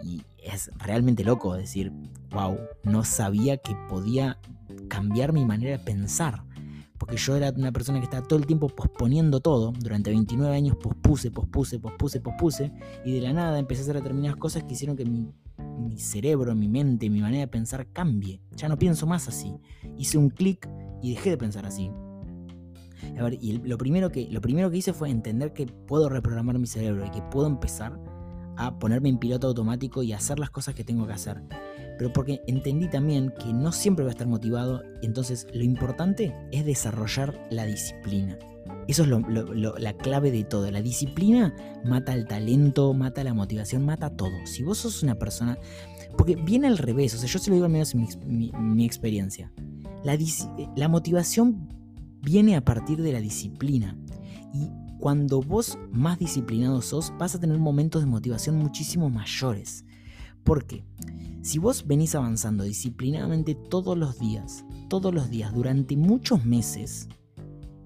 Y 0.03 0.23
es 0.43 0.71
realmente 0.79 1.23
loco 1.23 1.53
decir, 1.53 1.91
wow, 2.31 2.57
no 2.83 3.03
sabía 3.03 3.57
que 3.57 3.75
podía 3.87 4.39
cambiar 4.87 5.33
mi 5.33 5.45
manera 5.45 5.77
de 5.77 5.83
pensar 5.83 6.43
porque 7.03 7.17
yo 7.17 7.35
era 7.35 7.51
una 7.57 7.73
persona 7.73 7.99
que 7.99 8.05
estaba 8.05 8.25
todo 8.25 8.39
el 8.39 8.45
tiempo 8.45 8.69
posponiendo 8.69 9.41
todo. 9.41 9.73
Durante 9.77 10.09
29 10.09 10.55
años 10.55 10.77
pospuse, 10.77 11.31
pospuse, 11.31 11.77
pospuse, 11.77 12.21
pospuse. 12.21 12.71
Y 13.03 13.11
de 13.11 13.19
la 13.19 13.33
nada 13.33 13.59
empecé 13.59 13.81
a 13.81 13.83
hacer 13.83 13.95
determinadas 13.95 14.37
cosas 14.37 14.63
que 14.63 14.71
hicieron 14.71 14.95
que 14.95 15.03
mi, 15.03 15.27
cerebro, 15.97 16.55
mi 16.55 16.69
mente, 16.69 17.09
mi 17.09 17.19
manera 17.19 17.41
de 17.41 17.49
pensar 17.49 17.87
cambie. 17.91 18.39
Ya 18.55 18.69
no 18.69 18.79
pienso 18.79 19.05
más 19.05 19.27
así. 19.27 19.53
Hice 19.97 20.17
un 20.17 20.29
clic 20.29 20.69
y 21.01 21.13
dejé 21.13 21.31
de 21.31 21.37
pensar 21.37 21.65
así. 21.65 21.91
A 23.19 23.23
ver, 23.23 23.37
y 23.41 23.57
lo 23.57 23.77
primero, 23.77 24.09
que, 24.09 24.29
lo 24.31 24.39
primero 24.39 24.71
que 24.71 24.77
hice 24.77 24.93
fue 24.93 25.09
entender 25.09 25.51
que 25.51 25.65
puedo 25.65 26.07
reprogramar 26.07 26.57
mi 26.57 26.67
cerebro 26.67 27.05
y 27.05 27.09
que 27.09 27.21
puedo 27.21 27.47
empezar 27.47 27.99
a 28.55 28.79
ponerme 28.79 29.09
en 29.09 29.17
piloto 29.17 29.47
automático 29.47 30.03
y 30.03 30.13
hacer 30.13 30.39
las 30.39 30.51
cosas 30.51 30.73
que 30.73 30.85
tengo 30.85 31.05
que 31.05 31.11
hacer 31.11 31.43
pero 32.03 32.11
porque 32.11 32.41
entendí 32.47 32.89
también 32.89 33.31
que 33.31 33.53
no 33.53 33.71
siempre 33.71 34.03
voy 34.03 34.09
a 34.09 34.11
estar 34.11 34.27
motivado, 34.27 34.83
entonces 35.01 35.47
lo 35.53 35.63
importante 35.63 36.35
es 36.51 36.65
desarrollar 36.65 37.47
la 37.49 37.63
disciplina. 37.63 38.37
Eso 38.89 39.03
es 39.03 39.09
la 39.79 39.93
clave 39.93 40.29
de 40.29 40.43
todo. 40.43 40.69
La 40.69 40.81
disciplina 40.81 41.55
mata 41.85 42.13
el 42.13 42.25
talento, 42.27 42.93
mata 42.93 43.23
la 43.23 43.33
motivación, 43.33 43.85
mata 43.85 44.09
todo. 44.09 44.33
Si 44.43 44.63
vos 44.63 44.79
sos 44.79 45.01
una 45.01 45.15
persona... 45.15 45.57
Porque 46.17 46.35
viene 46.35 46.67
al 46.67 46.77
revés, 46.77 47.15
o 47.15 47.17
sea, 47.17 47.29
yo 47.29 47.39
se 47.39 47.49
lo 47.49 47.53
digo 47.53 47.67
al 47.67 47.71
menos 47.71 47.93
en 47.93 48.05
mi, 48.75 48.85
experiencia. 48.85 49.53
La, 50.03 50.17
la 50.75 50.89
motivación 50.89 51.69
viene 52.21 52.57
a 52.57 52.65
partir 52.65 53.01
de 53.01 53.13
la 53.13 53.21
disciplina. 53.21 53.97
Y 54.53 54.67
cuando 54.99 55.39
vos 55.39 55.79
más 55.89 56.19
disciplinado 56.19 56.81
sos, 56.81 57.13
vas 57.17 57.33
a 57.33 57.39
tener 57.39 57.59
momentos 57.59 58.01
de 58.01 58.09
motivación 58.09 58.57
muchísimo 58.57 59.09
mayores. 59.09 59.85
¿Por 60.43 60.65
qué? 60.65 60.83
Si 61.43 61.59
vos 61.59 61.85
venís 61.85 62.15
avanzando 62.15 62.63
disciplinadamente 62.63 63.53
todos 63.53 63.97
los 63.97 64.17
días, 64.17 64.63
todos 64.87 65.13
los 65.13 65.29
días, 65.29 65.53
durante 65.53 65.97
muchos 65.97 66.45
meses, 66.45 67.09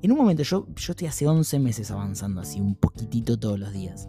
en 0.03 0.11
un 0.11 0.17
momento 0.19 0.43
yo, 0.43 0.67
yo 0.75 0.91
estoy 0.91 1.07
hace 1.07 1.27
11 1.27 1.57
meses 1.57 1.89
avanzando 1.89 2.39
así, 2.39 2.61
un 2.61 2.75
poquitito 2.75 3.39
todos 3.39 3.57
los 3.57 3.73
días. 3.73 4.07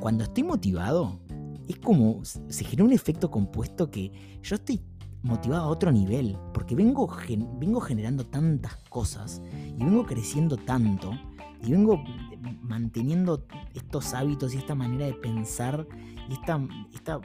Cuando 0.00 0.24
estoy 0.24 0.44
motivado, 0.44 1.20
es 1.68 1.78
como 1.80 2.24
se 2.24 2.64
genera 2.64 2.84
un 2.84 2.94
efecto 2.94 3.30
compuesto 3.30 3.90
que 3.90 4.40
yo 4.42 4.54
estoy 4.54 4.80
motivado 5.22 5.64
a 5.64 5.68
otro 5.68 5.92
nivel, 5.92 6.38
porque 6.54 6.74
vengo, 6.74 7.14
vengo 7.60 7.80
generando 7.82 8.24
tantas 8.24 8.76
cosas 8.88 9.42
y 9.78 9.84
vengo 9.84 10.06
creciendo 10.06 10.56
tanto 10.56 11.12
y 11.62 11.72
vengo 11.72 12.02
manteniendo 12.62 13.44
estos 13.74 14.14
hábitos 14.14 14.54
y 14.54 14.56
esta 14.56 14.74
manera 14.74 15.04
de 15.04 15.12
pensar 15.12 15.86
y 16.30 16.32
esta, 16.32 16.58
esta, 16.94 17.20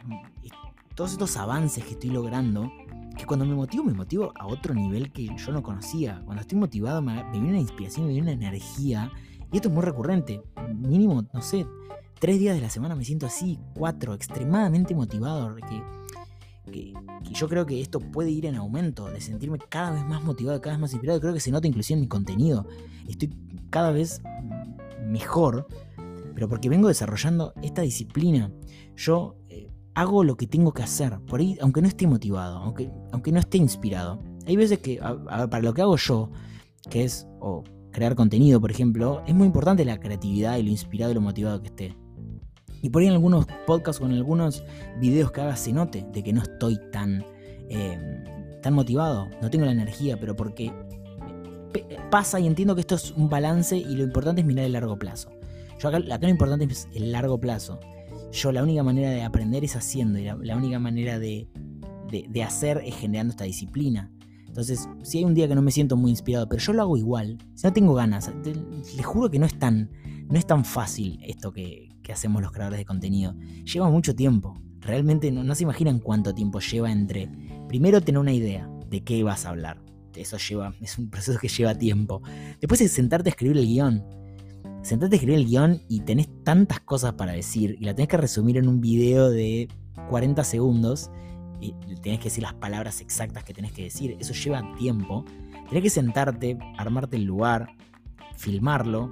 todos 0.98 1.12
estos 1.12 1.38
avances 1.38 1.86
que 1.86 1.92
estoy 1.92 2.10
logrando, 2.10 2.72
que 3.16 3.28
cuando 3.28 3.46
me 3.46 3.54
motivo, 3.54 3.84
me 3.84 3.94
motivo 3.94 4.34
a 4.36 4.48
otro 4.48 4.74
nivel 4.74 5.12
que 5.12 5.28
yo 5.38 5.52
no 5.52 5.62
conocía. 5.62 6.24
Cuando 6.26 6.42
estoy 6.42 6.58
motivado, 6.58 7.04
me, 7.04 7.24
viene 7.32 7.50
una 7.50 7.60
inspiración, 7.60 8.08
me 8.08 8.14
viene 8.14 8.34
una 8.34 8.48
energía. 8.48 9.12
Y 9.52 9.58
esto 9.58 9.68
es 9.68 9.76
muy 9.76 9.84
recurrente. 9.84 10.42
Mínimo, 10.74 11.24
no 11.32 11.42
sé, 11.44 11.68
tres 12.20 12.40
días 12.40 12.56
de 12.56 12.62
la 12.64 12.72
semana 12.72 12.96
me 12.96 13.06
siento 13.06 13.28
así, 13.28 13.60
cuatro, 13.76 14.16
extremadamente 14.16 14.96
motivado. 14.96 15.56
Que, 15.56 15.84
que, 16.72 16.94
yo 17.32 17.48
creo 17.48 17.68
que 17.68 17.80
esto 17.80 18.00
puede 18.00 18.32
ir 18.32 18.48
en 18.48 18.56
aumento, 18.56 19.08
de 19.08 19.22
sentirme 19.22 19.60
cada 19.70 19.92
vez 19.92 20.04
más 20.04 20.24
motivado, 20.24 20.60
cada 20.62 20.78
vez 20.78 20.82
más 20.82 20.94
inspirado. 20.94 21.22
Creo 21.22 21.34
que 21.36 21.40
se 21.40 21.52
nota 21.52 21.68
inclusive 21.68 21.94
en 21.98 22.02
mi 22.02 22.08
contenido. 22.08 22.66
Estoy 23.08 23.38
cada 23.70 23.92
vez 23.92 24.24
mejor, 25.06 25.68
pero 26.34 26.50
porque 26.50 26.70
vengo 26.70 26.88
desarrollando 26.88 27.54
esta 27.62 27.84
disciplina. 27.84 28.52
Yo 28.96 29.36
hago 29.98 30.24
lo 30.24 30.38
que 30.38 30.46
tengo 30.46 30.74
que 30.74 30.84
hacer, 30.84 31.18
por 31.22 31.40
ahí, 31.40 31.58
aunque 31.60 31.82
no 31.82 31.88
esté 31.88 32.06
motivado, 32.06 32.60
aunque, 32.60 32.92
aunque 33.12 33.32
no 33.32 33.40
esté 33.40 33.58
inspirado. 33.58 34.20
Hay 34.46 34.56
veces 34.56 34.78
que, 34.78 35.00
para 35.00 35.60
lo 35.60 35.74
que 35.74 35.82
hago 35.82 35.98
yo, 35.98 36.30
que 36.88 37.04
es 37.04 37.28
crear 37.92 38.14
contenido, 38.14 38.62
por 38.62 38.70
ejemplo, 38.70 39.24
es 39.26 39.34
muy 39.34 39.48
importante 39.48 39.84
la 39.86 40.00
creatividad 40.00 40.58
y 40.58 40.64
lo 40.64 40.70
inspirado 40.70 41.12
y 41.12 41.16
lo 41.16 41.22
motivado 41.22 41.64
que 41.64 41.70
esté. 41.70 41.98
Y 42.84 42.92
por 42.92 43.02
ahí 43.02 43.08
en 43.08 43.16
algunos 43.16 43.48
podcasts 43.66 44.00
o 44.00 44.06
en 44.06 44.14
algunos 44.14 44.64
videos 45.00 45.32
que 45.32 45.42
haga 45.42 45.56
se 45.56 45.74
note 45.74 46.06
de 46.14 46.24
que 46.24 46.32
no 46.32 46.44
estoy 46.44 46.80
tan, 46.92 47.26
em, 47.68 48.24
tan 48.62 48.76
motivado, 48.76 49.28
no 49.42 49.50
tengo 49.50 49.66
la 49.66 49.72
energía, 49.72 50.20
pero 50.20 50.36
porque 50.36 50.72
pasa 52.12 52.40
y 52.40 52.46
entiendo 52.46 52.76
que 52.76 52.82
esto 52.82 52.94
es 52.94 53.12
un 53.14 53.30
balance 53.30 53.76
y 53.76 53.96
lo 53.96 54.04
importante 54.04 54.42
es 54.42 54.48
mirar 54.48 54.66
el 54.66 54.74
largo 54.74 55.00
plazo. 55.00 55.32
Yo 55.80 55.90
acá, 55.90 55.98
lo 55.98 56.30
importante 56.30 56.66
es 56.66 56.88
el 56.94 57.12
largo 57.12 57.40
plazo. 57.40 57.80
Yo 58.32 58.52
la 58.52 58.64
única 58.64 58.84
manera 58.84 59.10
de 59.10 59.24
aprender 59.24 59.64
es 59.64 59.76
haciendo 59.76 60.20
y 60.20 60.26
la, 60.26 60.56
única 60.56 60.80
manera 60.80 61.20
de, 61.20 61.48
de, 62.10 62.44
hacer 62.44 62.82
es 62.86 62.96
generando 62.96 63.32
esta 63.32 63.46
disciplina. 63.46 64.12
Entonces, 64.48 64.90
si 65.04 65.20
hay 65.20 65.26
un 65.26 65.34
día 65.34 65.48
que 65.48 65.56
no 65.56 65.62
me 65.62 65.72
siento 65.72 65.98
muy 65.98 66.12
inspirado, 66.12 66.48
pero 66.50 66.62
yo 66.62 66.74
lo 66.74 66.82
hago 66.82 66.98
igual, 66.98 67.38
si 67.54 67.66
no 67.66 67.74
tengo 67.74 67.94
ganas, 67.94 68.32
les 68.96 69.06
juro 69.06 69.30
que 69.30 69.40
no 69.40 69.46
es 69.46 69.58
tan, 69.58 69.92
no 70.30 70.38
es 70.38 70.46
tan 70.46 70.66
fácil 70.66 71.20
esto 71.24 71.52
que, 71.52 71.90
que 72.04 72.14
hacemos 72.14 72.42
los 72.42 72.52
creadores 72.52 72.80
de 72.80 72.86
contenido. 72.86 73.36
Lleva 73.66 73.90
mucho 73.90 74.16
tiempo. 74.16 74.60
Realmente 74.80 75.32
no, 75.32 75.44
no 75.44 75.56
se 75.56 75.64
imaginan 75.64 76.00
cuánto 76.00 76.34
tiempo 76.34 76.60
lleva 76.60 76.92
entre 76.92 77.30
primero 77.68 78.02
tener 78.02 78.20
una 78.20 78.34
idea 78.34 78.70
de 78.90 79.04
qué 79.04 79.24
vas 79.24 79.46
a 79.46 79.50
hablar. 79.50 79.82
Eso 80.16 80.38
lleva, 80.38 80.74
es 80.82 80.98
un 80.98 81.10
proceso 81.10 81.38
que 81.38 81.48
lleva 81.48 81.76
tiempo. 81.76 82.22
Después 82.60 82.82
es 82.82 82.92
sentarte 82.92 83.30
a 83.30 83.32
escribir 83.32 83.58
el 83.58 83.66
guion. 83.66 84.04
Sentarte 84.88 85.16
a 85.16 85.18
escribir 85.18 85.40
el 85.40 85.46
guion 85.48 85.82
y 85.90 86.00
tenés 86.00 86.30
tantas 86.46 86.80
cosas 86.80 87.12
para 87.16 87.34
decir 87.34 87.76
y 87.78 87.84
la 87.84 87.94
tenés 87.94 88.08
que 88.08 88.16
resumir 88.16 88.56
en 88.56 88.70
un 88.70 88.80
video 88.80 89.30
de 89.30 89.68
40 90.10 90.42
segundos 90.46 91.12
y 91.60 91.74
tenés 92.02 92.20
que 92.20 92.30
decir 92.30 92.44
las 92.44 92.54
palabras 92.54 93.02
exactas 93.02 93.44
que 93.44 93.54
tenés 93.54 93.74
que 93.74 93.84
decir. 93.84 94.16
Eso 94.18 94.32
lleva 94.32 94.64
tiempo. 94.78 95.26
Tenés 95.68 95.84
que 95.84 95.90
sentarte, 95.90 96.58
armarte 96.78 97.18
el 97.18 97.26
lugar, 97.26 97.68
filmarlo, 98.38 99.12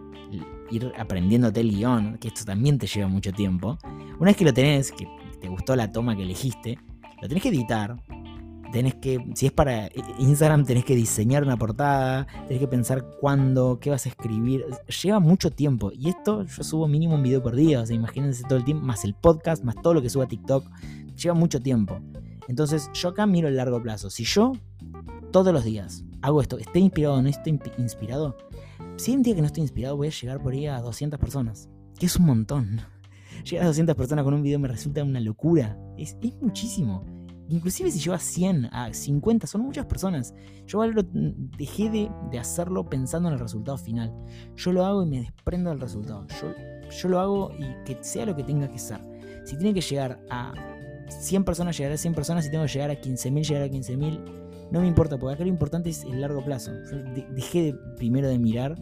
ir 0.72 0.94
aprendiéndote 0.98 1.60
el 1.60 1.72
guion, 1.72 2.20
que 2.20 2.30
esto 2.30 2.46
también 2.46 2.78
te 2.78 2.88
lleva 2.88 3.10
mucho 3.10 3.34
tiempo. 3.34 3.78
Una 4.18 4.28
vez 4.28 4.38
que 4.38 4.46
lo 4.46 4.54
tenés, 4.54 4.94
que 4.94 5.06
te 5.42 5.50
gustó 5.50 5.76
la 5.76 5.92
toma 5.92 6.16
que 6.16 6.24
elegiste, 6.24 6.80
lo 7.22 7.28
tenés 7.28 7.44
que 7.44 7.50
editar, 7.50 8.02
tenés 8.72 8.96
que, 8.96 9.20
si 9.36 9.46
es 9.46 9.52
para 9.52 9.90
Instagram, 10.20 10.66
tenés 10.66 10.86
que 10.86 10.96
diseñar 10.96 11.44
una 11.44 11.58
portada, 11.58 12.28
tenés 12.48 12.60
que 12.60 12.68
pensar 12.68 13.06
cuándo, 13.20 13.80
qué 13.80 13.90
vas 13.90 14.06
a 14.06 14.10
escribir. 14.10 14.66
Lleva 15.04 15.20
mucho 15.20 15.52
tiempo. 15.52 15.92
Y 15.94 16.10
esto 16.10 16.44
yo 16.44 16.64
subo 16.64 16.88
mínimo 16.88 17.16
un 17.16 17.24
video 17.24 17.42
por 17.42 17.56
día, 17.56 17.82
o 17.82 17.86
sea, 17.86 17.96
imagínense 17.96 18.44
todo 18.44 18.58
el 18.58 18.66
tiempo, 18.66 18.86
más 18.86 19.04
el 19.04 19.14
podcast, 19.14 19.64
más 19.64 19.76
todo 19.82 19.94
lo 19.94 20.02
que 20.02 20.10
subo 20.10 20.24
a 20.24 20.28
TikTok. 20.28 20.66
Lleva 21.16 21.36
mucho 21.36 21.62
tiempo. 21.62 22.00
Entonces, 22.48 22.90
yo 22.94 23.10
acá 23.10 23.26
miro 23.26 23.48
el 23.48 23.56
largo 23.56 23.82
plazo. 23.82 24.10
Si 24.10 24.24
yo 24.24 24.54
todos 25.32 25.54
los 25.54 25.64
días 25.64 26.04
hago 26.22 26.42
esto, 26.42 26.58
esté 26.58 26.80
inspirado 26.80 27.16
o 27.16 27.22
no 27.22 27.30
esté 27.30 27.58
inspirado, 27.78 28.36
si 28.98 29.14
un 29.14 29.24
día 29.24 29.36
que 29.36 29.42
no 29.42 29.48
estoy 29.48 29.62
inspirado, 29.62 29.98
voy 29.98 30.08
a 30.08 30.12
llegar 30.12 30.42
por 30.42 30.54
ahí 30.54 30.68
a 30.68 30.80
200 30.80 31.20
personas, 31.20 31.70
que 32.00 32.06
es 32.06 32.16
un 32.16 32.26
montón. 32.26 32.82
Llegar 33.44 33.66
a 33.66 33.68
200 33.68 33.96
personas 33.96 34.24
con 34.24 34.34
un 34.34 34.42
video 34.42 34.58
me 34.58 34.70
resulta 34.70 35.04
una 35.04 35.20
locura. 35.20 35.78
Es 35.98 36.16
muchísimo. 36.42 37.04
Inclusive 37.48 37.92
si 37.92 38.00
lleva 38.00 38.16
a 38.16 38.20
100, 38.20 38.66
a 38.72 38.94
50, 38.94 39.48
son 39.48 39.62
muchas 39.62 39.86
personas. 39.86 40.34
Yo 40.66 40.82
dejé 41.58 41.90
de, 41.90 42.40
hacerlo 42.40 42.90
pensando 42.90 43.30
en 43.30 43.36
el 43.36 43.40
resultado 43.40 43.78
final. 43.78 44.14
Yo 44.56 44.72
lo 44.72 44.86
hago 44.86 45.04
y 45.04 45.06
me 45.06 45.20
desprendo 45.22 45.70
del 45.70 45.80
resultado. 45.80 46.26
Yo, 46.42 46.54
yo 46.90 47.10
lo 47.10 47.20
hago 47.20 47.52
y 47.58 47.84
que 47.86 47.98
sea 48.04 48.26
lo 48.26 48.36
que 48.36 48.44
tenga 48.44 48.68
que 48.68 48.80
ser. 48.80 49.00
Si 49.46 49.58
tiene 49.58 49.74
que 49.74 49.82
llegar 49.82 50.20
a 50.30 50.54
100 51.08 51.44
personas, 51.44 51.78
llegaré 51.78 51.96
a 51.96 51.98
100 51.98 52.16
personas. 52.16 52.46
Si 52.46 52.52
tengo 52.52 52.66
que 52.66 52.72
llegar 52.72 52.90
a 52.90 53.00
15.000, 53.00 53.44
llegaré 53.44 53.66
a 53.66 53.70
15.000. 53.70 54.46
No 54.72 54.82
me 54.82 54.88
importa, 54.88 55.18
porque 55.18 55.36
acá 55.36 55.44
lo 55.44 55.50
importante 55.50 55.92
es 55.92 56.04
el 56.04 56.22
largo 56.22 56.44
plazo. 56.44 56.72
Yo 56.92 56.98
dejé 57.32 57.76
primero 57.98 58.28
de 58.28 58.40
mirar 58.40 58.76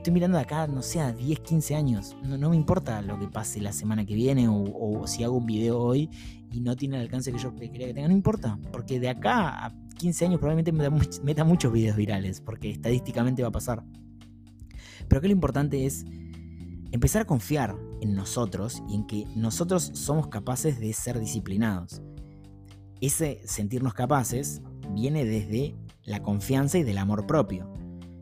estoy 0.00 0.14
mirando 0.14 0.38
de 0.38 0.44
acá, 0.44 0.66
no 0.66 0.80
sé, 0.80 0.98
a 1.00 1.12
10, 1.12 1.40
15 1.40 1.76
años. 1.76 2.16
No, 2.22 2.48
me 2.48 2.56
importa 2.56 3.02
lo 3.02 3.18
que 3.18 3.28
pase 3.28 3.60
la 3.60 3.72
semana 3.72 4.06
que 4.06 4.14
viene 4.14 4.48
o, 4.48 5.06
si 5.06 5.22
hago 5.24 5.36
un 5.36 5.44
video 5.44 5.78
hoy 5.78 6.08
y 6.50 6.60
no 6.60 6.74
tiene 6.74 6.96
el 6.96 7.02
alcance 7.02 7.30
que 7.30 7.38
yo 7.38 7.54
quería 7.54 7.86
que 7.86 7.94
tenga, 7.94 8.08
no 8.08 8.14
importa. 8.14 8.58
Porque 8.72 8.98
de 8.98 9.10
acá 9.10 9.66
a 9.66 9.74
15 9.98 10.24
años 10.24 10.40
probablemente 10.40 10.72
me 10.72 10.88
meta 11.22 11.44
muchos 11.44 11.70
videos 11.70 11.96
virales, 11.96 12.40
porque 12.40 12.70
estadísticamente 12.70 13.42
va 13.42 13.48
a 13.48 13.52
pasar. 13.52 13.84
Pero 15.06 15.18
acá 15.18 15.26
lo 15.26 15.34
importante 15.34 15.84
es 15.84 16.06
empezar 16.92 17.22
a 17.22 17.26
confiar 17.26 17.76
en 18.00 18.14
nosotros 18.14 18.82
y 18.88 18.94
en 18.94 19.06
que 19.06 19.26
nosotros 19.36 19.90
somos 19.92 20.28
capaces 20.28 20.80
de 20.80 20.94
ser 20.94 21.20
disciplinados. 21.20 22.00
Ese 23.02 23.42
sentirnos 23.44 23.92
capaces 23.92 24.62
viene 24.94 25.26
desde 25.26 25.76
la 26.04 26.22
confianza 26.22 26.78
y 26.78 26.84
del 26.84 26.96
amor 26.96 27.26
propio 27.26 27.79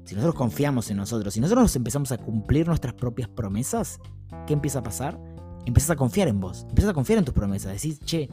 si 0.08 0.14
nosotros 0.14 0.36
confiamos 0.36 0.90
en 0.90 0.96
nosotros, 0.96 1.34
si 1.34 1.40
nosotros 1.40 1.76
empezamos 1.76 2.10
a 2.12 2.16
cumplir 2.16 2.66
nuestras 2.66 2.94
propias 2.94 3.28
promesas, 3.28 4.00
¿qué 4.46 4.54
empieza 4.54 4.78
a 4.78 4.82
pasar? 4.82 5.20
Empiezas 5.66 5.90
a 5.90 5.96
confiar 5.96 6.28
en 6.28 6.40
vos, 6.40 6.64
empiezas 6.66 6.92
a 6.92 6.94
confiar 6.94 7.18
en 7.18 7.26
tus 7.26 7.34
promesas. 7.34 7.74
Decís, 7.74 8.00
che, 8.00 8.26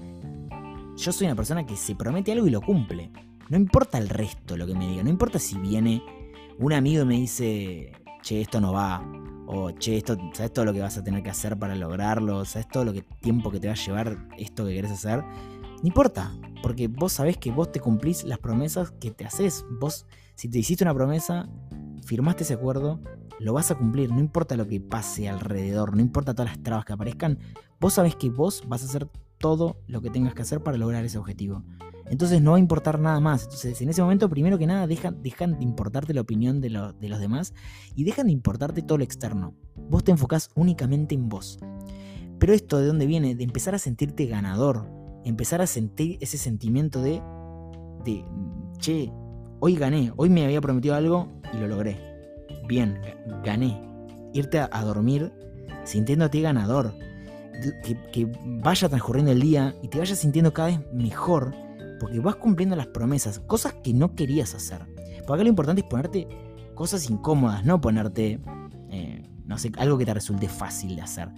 yo 0.95 1.11
soy 1.11 1.27
una 1.27 1.35
persona 1.35 1.65
que 1.65 1.75
se 1.75 1.93
promete 1.93 2.31
algo 2.31 2.47
y 2.47 2.49
lo 2.49 2.61
cumple. 2.61 3.11
No 3.49 3.57
importa 3.57 3.97
el 3.97 4.07
resto 4.07 4.55
lo 4.55 4.65
que 4.65 4.73
me 4.73 4.87
diga, 4.87 5.03
no 5.03 5.09
importa 5.09 5.37
si 5.37 5.57
viene 5.57 6.01
un 6.59 6.71
amigo 6.71 7.03
y 7.03 7.05
me 7.07 7.15
dice, 7.15 7.91
che, 8.21 8.39
esto 8.39 8.61
no 8.61 8.71
va, 8.71 9.05
o 9.45 9.71
che, 9.71 9.97
esto, 9.97 10.15
¿sabes 10.31 10.53
todo 10.53 10.63
lo 10.63 10.71
que 10.71 10.79
vas 10.79 10.97
a 10.97 11.03
tener 11.03 11.23
que 11.23 11.29
hacer 11.29 11.59
para 11.59 11.75
lograrlo? 11.75 12.45
¿Sabes 12.45 12.69
todo 12.69 12.85
lo 12.85 12.93
que 12.93 13.01
tiempo 13.01 13.51
que 13.51 13.59
te 13.59 13.67
va 13.67 13.73
a 13.73 13.75
llevar 13.75 14.29
esto 14.37 14.65
que 14.65 14.75
querés 14.75 14.91
hacer? 14.91 15.25
No 15.25 15.83
importa, 15.83 16.31
porque 16.63 16.87
vos 16.87 17.11
sabés 17.11 17.35
que 17.35 17.51
vos 17.51 17.69
te 17.69 17.81
cumplís 17.81 18.23
las 18.23 18.39
promesas 18.39 18.91
que 18.91 19.11
te 19.11 19.25
haces. 19.25 19.65
Vos, 19.81 20.05
si 20.35 20.49
te 20.49 20.59
hiciste 20.59 20.83
una 20.83 20.93
promesa, 20.93 21.49
firmaste 22.05 22.43
ese 22.43 22.53
acuerdo, 22.53 23.01
lo 23.39 23.53
vas 23.53 23.71
a 23.71 23.75
cumplir, 23.75 24.11
no 24.11 24.19
importa 24.19 24.55
lo 24.55 24.67
que 24.67 24.79
pase 24.79 25.27
alrededor, 25.27 25.95
no 25.95 26.01
importa 26.01 26.33
todas 26.33 26.51
las 26.51 26.63
trabas 26.63 26.85
que 26.85 26.93
aparezcan, 26.93 27.39
vos 27.79 27.93
sabés 27.93 28.15
que 28.15 28.29
vos 28.29 28.63
vas 28.67 28.83
a 28.83 28.85
hacer 28.85 29.09
todo 29.37 29.77
lo 29.87 30.01
que 30.01 30.09
tengas 30.09 30.33
que 30.33 30.41
hacer 30.41 30.61
para 30.61 30.77
lograr 30.77 31.03
ese 31.03 31.17
objetivo. 31.17 31.63
Entonces 32.07 32.41
no 32.41 32.51
va 32.51 32.57
a 32.57 32.59
importar 32.59 32.99
nada 32.99 33.19
más. 33.19 33.43
Entonces 33.43 33.81
en 33.81 33.89
ese 33.89 34.01
momento, 34.01 34.29
primero 34.29 34.57
que 34.57 34.67
nada, 34.67 34.87
dejan, 34.87 35.21
de 35.21 35.63
importarte 35.63 36.13
la 36.13 36.21
opinión 36.21 36.61
de, 36.61 36.69
de 36.99 37.09
los 37.09 37.19
demás 37.19 37.53
y 37.95 38.03
dejan 38.03 38.27
de 38.27 38.33
importarte 38.33 38.81
todo 38.81 38.99
lo 38.99 39.03
externo. 39.03 39.55
Vos 39.89 40.03
te 40.03 40.11
enfocás 40.11 40.51
únicamente 40.55 41.15
en 41.15 41.29
vos. 41.29 41.57
Pero 42.39 42.53
esto 42.53 42.77
de 42.77 42.87
dónde 42.87 43.07
viene? 43.07 43.35
De 43.35 43.43
empezar 43.43 43.73
a 43.73 43.79
sentirte 43.79 44.25
ganador. 44.27 44.87
Empezar 45.23 45.61
a 45.61 45.67
sentir 45.67 46.17
ese 46.21 46.37
sentimiento 46.37 47.01
de, 47.01 47.21
de, 48.03 48.23
che, 48.77 49.11
hoy 49.59 49.75
gané, 49.75 50.11
hoy 50.15 50.29
me 50.29 50.45
había 50.45 50.61
prometido 50.61 50.95
algo 50.95 51.31
y 51.53 51.57
lo 51.57 51.67
logré. 51.67 51.99
Bien, 52.67 52.99
gané. 53.43 53.81
Irte 54.33 54.59
a, 54.59 54.81
dormir 54.83 55.31
sintiéndote 55.83 56.41
ganador. 56.41 56.93
Que, 58.11 58.29
vaya 58.45 58.89
transcurriendo 58.89 59.31
el 59.31 59.39
día 59.39 59.75
y 59.81 59.87
te 59.87 59.97
vayas 59.97 60.19
sintiendo 60.19 60.53
cada 60.53 60.69
vez 60.69 60.79
mejor 60.91 61.53
porque 61.99 62.19
vas 62.19 62.35
cumpliendo 62.35 62.75
las 62.75 62.87
promesas, 62.87 63.39
cosas 63.39 63.75
que 63.83 63.93
no 63.93 64.15
querías 64.15 64.53
hacer. 64.53 64.85
Porque 65.25 65.33
acá 65.33 65.43
lo 65.43 65.49
importante 65.49 65.81
es 65.81 65.87
ponerte 65.87 66.27
cosas 66.75 67.09
incómodas, 67.09 67.65
no 67.65 67.79
ponerte, 67.79 68.41
eh, 68.89 69.23
no 69.45 69.57
sé, 69.57 69.71
algo 69.77 69.97
que 69.97 70.05
te 70.05 70.13
resulte 70.13 70.49
fácil 70.49 70.97
de 70.97 71.01
hacer. 71.01 71.29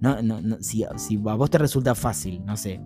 No, 0.00 0.22
no, 0.22 0.56
si, 0.60 0.84
si 0.96 1.16
a 1.16 1.34
vos 1.34 1.50
te 1.50 1.58
resulta 1.58 1.94
fácil, 1.94 2.44
no 2.44 2.56
sé, 2.56 2.80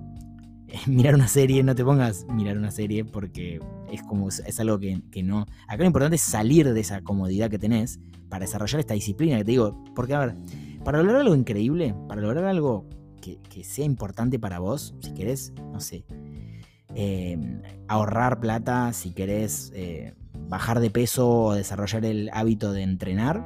mirar 0.87 1.15
una 1.15 1.29
serie, 1.29 1.63
no 1.63 1.75
te 1.75 1.85
pongas 1.85 2.27
mirar 2.29 2.57
una 2.57 2.71
serie 2.71 3.05
porque 3.05 3.61
es 3.91 4.03
como 4.03 4.29
es 4.29 4.61
algo 4.61 4.79
que, 4.79 5.23
no. 5.23 5.47
Acá 5.67 5.79
lo 5.79 5.87
importante 5.87 6.17
es 6.17 6.23
salir 6.23 6.73
de 6.73 6.81
esa 6.81 7.03
comodidad 7.03 7.51
que 7.51 7.59
tenés 7.59 8.01
para 8.29 8.45
desarrollar 8.45 8.81
esta 8.81 8.95
disciplina 8.95 9.39
que 9.39 9.45
te 9.45 9.51
digo. 9.53 9.85
Porque, 9.95 10.15
a 10.15 10.21
ver, 10.21 10.35
para 10.85 10.99
lograr 10.99 11.21
algo 11.21 11.35
increíble, 11.35 11.95
para 12.09 12.21
lograr 12.21 12.45
algo 12.45 12.87
que, 13.21 13.39
sea 13.65 13.85
importante 13.85 14.39
para 14.39 14.59
vos, 14.59 14.95
si 15.01 15.13
querés, 15.13 15.53
no 15.73 15.81
sé, 15.81 16.05
em, 16.95 17.63
ahorrar 17.89 18.41
plata, 18.41 18.93
si 18.93 19.13
querés 19.13 19.71
eh, 19.75 20.15
bajar 20.49 20.81
de 20.81 20.91
peso 20.91 21.29
o 21.29 21.55
desarrollar 21.55 22.05
el 22.05 22.31
hábito 22.33 22.73
de 22.73 22.83
entrenar, 22.83 23.45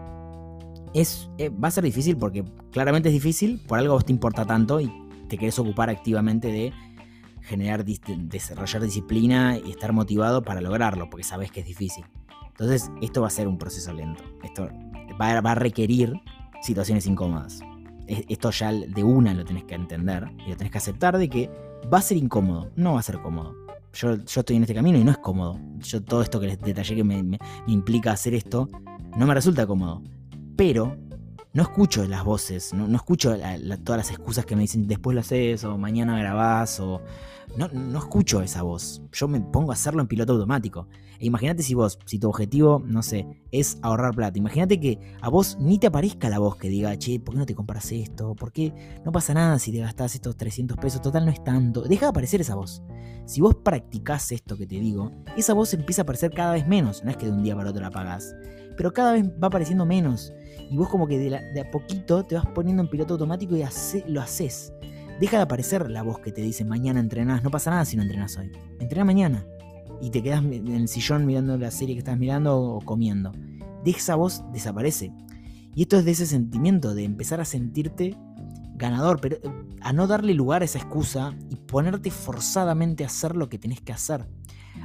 es, 0.94 1.28
eh, 1.38 1.48
va 1.48 1.68
a 1.68 1.70
ser 1.72 1.84
difícil 1.84 2.16
porque 2.16 2.44
claramente 2.70 3.08
es 3.08 3.12
difícil, 3.12 3.60
por 3.66 3.78
algo 3.78 3.94
vos 3.94 4.04
te 4.04 4.12
importa 4.12 4.44
tanto 4.44 4.80
y 4.80 4.92
te 5.28 5.36
querés 5.36 5.58
ocupar 5.58 5.90
activamente 5.90 6.48
de 6.48 6.72
generar, 7.44 7.84
desarrollar 7.84 8.82
disciplina 8.82 9.58
y 9.58 9.70
estar 9.70 9.92
motivado 9.92 10.42
para 10.42 10.60
lograrlo, 10.60 11.10
porque 11.10 11.24
sabes 11.24 11.50
que 11.50 11.60
es 11.60 11.66
difícil. 11.66 12.04
Entonces, 12.48 12.90
esto 13.02 13.20
va 13.20 13.26
a 13.28 13.30
ser 13.30 13.48
un 13.48 13.58
proceso 13.58 13.92
lento. 13.92 14.22
Esto 14.42 14.68
va 15.20 15.38
a, 15.38 15.54
requerir 15.54 16.14
situaciones 16.62 17.06
incómodas. 17.06 17.60
Esto 18.06 18.50
ya 18.50 18.72
de 18.72 19.02
una 19.02 19.34
lo 19.34 19.44
tenés 19.44 19.64
que 19.64 19.74
entender 19.74 20.30
y 20.46 20.50
lo 20.50 20.56
tenés 20.56 20.72
que 20.72 20.78
aceptar 20.78 21.18
de 21.18 21.28
que 21.28 21.50
va 21.92 21.98
a 21.98 22.02
ser 22.02 22.16
incómodo, 22.16 22.70
no 22.76 22.94
va 22.94 23.00
a 23.00 23.02
ser 23.02 23.20
cómodo. 23.20 23.54
Yo, 23.92 24.16
yo 24.16 24.40
estoy 24.40 24.56
en 24.56 24.62
este 24.62 24.74
camino 24.74 24.98
y 24.98 25.04
no 25.04 25.10
es 25.10 25.18
cómodo. 25.18 25.58
Yo 25.78 26.02
todo 26.02 26.22
esto 26.22 26.40
que 26.40 26.46
les 26.46 26.60
detallé 26.60 26.96
que 26.96 27.04
me 27.04 27.38
implica 27.66 28.12
hacer 28.12 28.34
esto, 28.34 28.68
no 29.16 29.26
me 29.26 29.34
resulta 29.34 29.66
cómodo. 29.66 30.02
Pero 30.56 30.96
no 31.54 31.62
escucho 31.62 32.04
las 32.06 32.24
voces, 32.24 32.74
no, 32.74 32.94
escucho 32.96 33.36
todas 33.84 33.98
las 33.98 34.10
excusas 34.10 34.44
que 34.44 34.56
me 34.56 34.62
dicen 34.62 34.88
después 34.88 35.14
lo 35.14 35.20
haces 35.20 35.62
o 35.64 35.78
mañana 35.78 36.18
grabás 36.18 36.80
o... 36.80 37.00
No, 37.56 37.68
no 37.68 37.98
escucho 38.00 38.42
esa 38.42 38.62
voz. 38.62 39.02
Yo 39.12 39.28
me 39.28 39.40
pongo 39.40 39.70
a 39.70 39.74
hacerlo 39.74 40.00
en 40.00 40.08
piloto 40.08 40.32
automático. 40.32 40.88
E 41.20 41.26
imagínate 41.26 41.62
si 41.62 41.74
vos, 41.74 42.00
si 42.04 42.18
tu 42.18 42.28
objetivo, 42.28 42.82
no 42.84 43.04
sé, 43.04 43.28
es 43.52 43.78
ahorrar 43.82 44.14
plata. 44.16 44.36
Imagínate 44.36 44.80
que 44.80 44.98
a 45.20 45.28
vos 45.28 45.56
ni 45.60 45.78
te 45.78 45.86
aparezca 45.86 46.28
la 46.28 46.40
voz 46.40 46.56
que 46.56 46.68
diga, 46.68 46.98
che, 46.98 47.20
¿por 47.20 47.34
qué 47.34 47.38
no 47.38 47.46
te 47.46 47.54
compras 47.54 47.92
esto? 47.92 48.34
¿Por 48.34 48.50
qué 48.50 49.00
no 49.04 49.12
pasa 49.12 49.34
nada 49.34 49.60
si 49.60 49.70
te 49.70 49.78
gastás 49.78 50.16
estos 50.16 50.36
300 50.36 50.76
pesos? 50.78 51.00
Total, 51.02 51.24
no 51.24 51.30
es 51.30 51.44
tanto. 51.44 51.82
Deja 51.82 52.06
de 52.06 52.10
aparecer 52.10 52.40
esa 52.40 52.56
voz. 52.56 52.82
Si 53.26 53.40
vos 53.40 53.54
practicás 53.54 54.32
esto 54.32 54.56
que 54.56 54.66
te 54.66 54.80
digo, 54.80 55.12
esa 55.36 55.54
voz 55.54 55.72
empieza 55.74 56.02
a 56.02 56.04
aparecer 56.04 56.32
cada 56.32 56.54
vez 56.54 56.66
menos. 56.66 57.04
No 57.04 57.10
es 57.10 57.16
que 57.16 57.26
de 57.26 57.32
un 57.32 57.44
día 57.44 57.54
para 57.54 57.70
otro 57.70 57.82
la 57.82 57.88
apagás. 57.88 58.34
Pero 58.76 58.92
cada 58.92 59.12
vez 59.12 59.24
va 59.40 59.46
apareciendo 59.46 59.86
menos. 59.86 60.32
Y 60.70 60.76
vos 60.76 60.88
como 60.88 61.06
que 61.06 61.18
de, 61.18 61.60
a 61.60 61.70
poquito 61.70 62.24
te 62.24 62.34
vas 62.34 62.46
poniendo 62.46 62.82
en 62.82 62.88
piloto 62.88 63.14
automático 63.14 63.56
y 63.56 63.64
lo 64.06 64.20
haces. 64.20 64.72
Deja 65.20 65.36
de 65.36 65.42
aparecer 65.44 65.90
la 65.90 66.02
voz 66.02 66.18
que 66.18 66.32
te 66.32 66.42
dice 66.42 66.64
mañana 66.64 67.00
entrenás. 67.00 67.42
No 67.42 67.50
pasa 67.50 67.70
nada 67.70 67.84
si 67.84 67.96
no 67.96 68.02
entrenás 68.02 68.36
hoy. 68.36 68.50
Entrená 68.80 69.04
mañana. 69.04 69.46
Y 70.00 70.10
te 70.10 70.22
quedas 70.22 70.44
en 70.44 70.68
el 70.68 70.88
sillón 70.88 71.24
mirando 71.24 71.56
la 71.56 71.70
serie 71.70 71.94
que 71.94 72.00
estás 72.00 72.18
mirando 72.18 72.60
o 72.60 72.80
comiendo. 72.80 73.32
De 73.84 73.90
esa 73.90 74.16
voz 74.16 74.42
desaparece. 74.52 75.12
Y 75.74 75.82
esto 75.82 75.98
es 75.98 76.04
de 76.04 76.12
ese 76.12 76.26
sentimiento, 76.26 76.94
de 76.94 77.04
empezar 77.04 77.40
a 77.40 77.44
sentirte 77.44 78.16
ganador, 78.76 79.20
pero 79.20 79.38
a 79.80 79.92
no 79.92 80.06
darle 80.06 80.34
lugar 80.34 80.62
a 80.62 80.64
esa 80.64 80.78
excusa 80.78 81.36
y 81.50 81.56
ponerte 81.56 82.10
forzadamente 82.10 83.04
a 83.04 83.06
hacer 83.06 83.36
lo 83.36 83.48
que 83.48 83.58
tenés 83.58 83.80
que 83.80 83.92
hacer. 83.92 84.26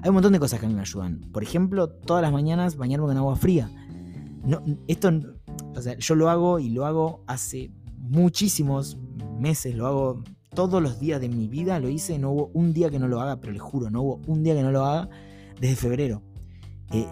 Hay 0.02 0.10
un 0.10 0.16
montón 0.16 0.34
de 0.34 0.40
cosas 0.40 0.60
que 0.60 0.66
a 0.66 0.70
mí 0.70 0.76
me 0.76 0.82
ayudan. 0.82 1.22
Por 1.32 1.44
ejemplo, 1.44 1.90
todas 1.90 2.22
las 2.22 2.32
mañanas 2.32 2.76
bañarme 2.76 3.08
con 3.08 3.18
agua 3.18 3.36
fría. 3.36 3.70
No, 4.44 4.64
esto, 4.88 5.12
o 5.76 5.82
sea, 5.82 5.98
yo 5.98 6.16
lo 6.16 6.30
hago 6.30 6.60
y 6.60 6.70
lo 6.70 6.86
hago 6.86 7.24
hace 7.28 7.72
muchísimos 7.98 8.98
meses, 9.40 9.76
lo 9.76 9.88
hago 9.88 10.24
todos 10.54 10.82
los 10.82 11.00
días 11.00 11.22
de 11.22 11.30
mi 11.30 11.48
vida, 11.48 11.80
lo 11.80 11.90
hice, 11.90 12.18
no 12.18 12.32
hubo 12.32 12.52
un 12.54 12.74
día 12.74 12.90
que 12.90 13.00
no 13.00 13.08
lo 13.08 13.22
haga, 13.22 13.40
pero 13.40 13.54
le 13.54 13.60
juro, 13.60 13.90
no 13.90 14.02
hubo 14.02 14.22
un 14.28 14.44
día 14.44 14.56
que 14.56 14.64
no 14.64 14.72
lo 14.72 14.86
haga 14.86 15.10
desde 15.60 15.76
febrero. 15.76 16.22
Eh, 16.92 17.06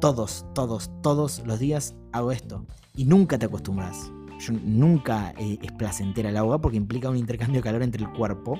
todos, 0.00 0.46
todos, 0.54 0.90
todos 1.02 1.42
los 1.46 1.58
días 1.58 1.94
hago 2.12 2.30
esto. 2.30 2.66
Y 2.94 3.06
nunca 3.06 3.38
te 3.38 3.46
acostumbras. 3.46 4.12
Yo 4.38 4.52
nunca 4.52 5.32
eh, 5.38 5.58
es 5.62 5.72
placentera 5.72 6.28
el 6.28 6.36
agua 6.36 6.60
porque 6.60 6.76
implica 6.76 7.08
un 7.08 7.16
intercambio 7.16 7.60
de 7.60 7.64
calor 7.64 7.82
entre 7.82 8.02
el 8.02 8.12
cuerpo. 8.12 8.58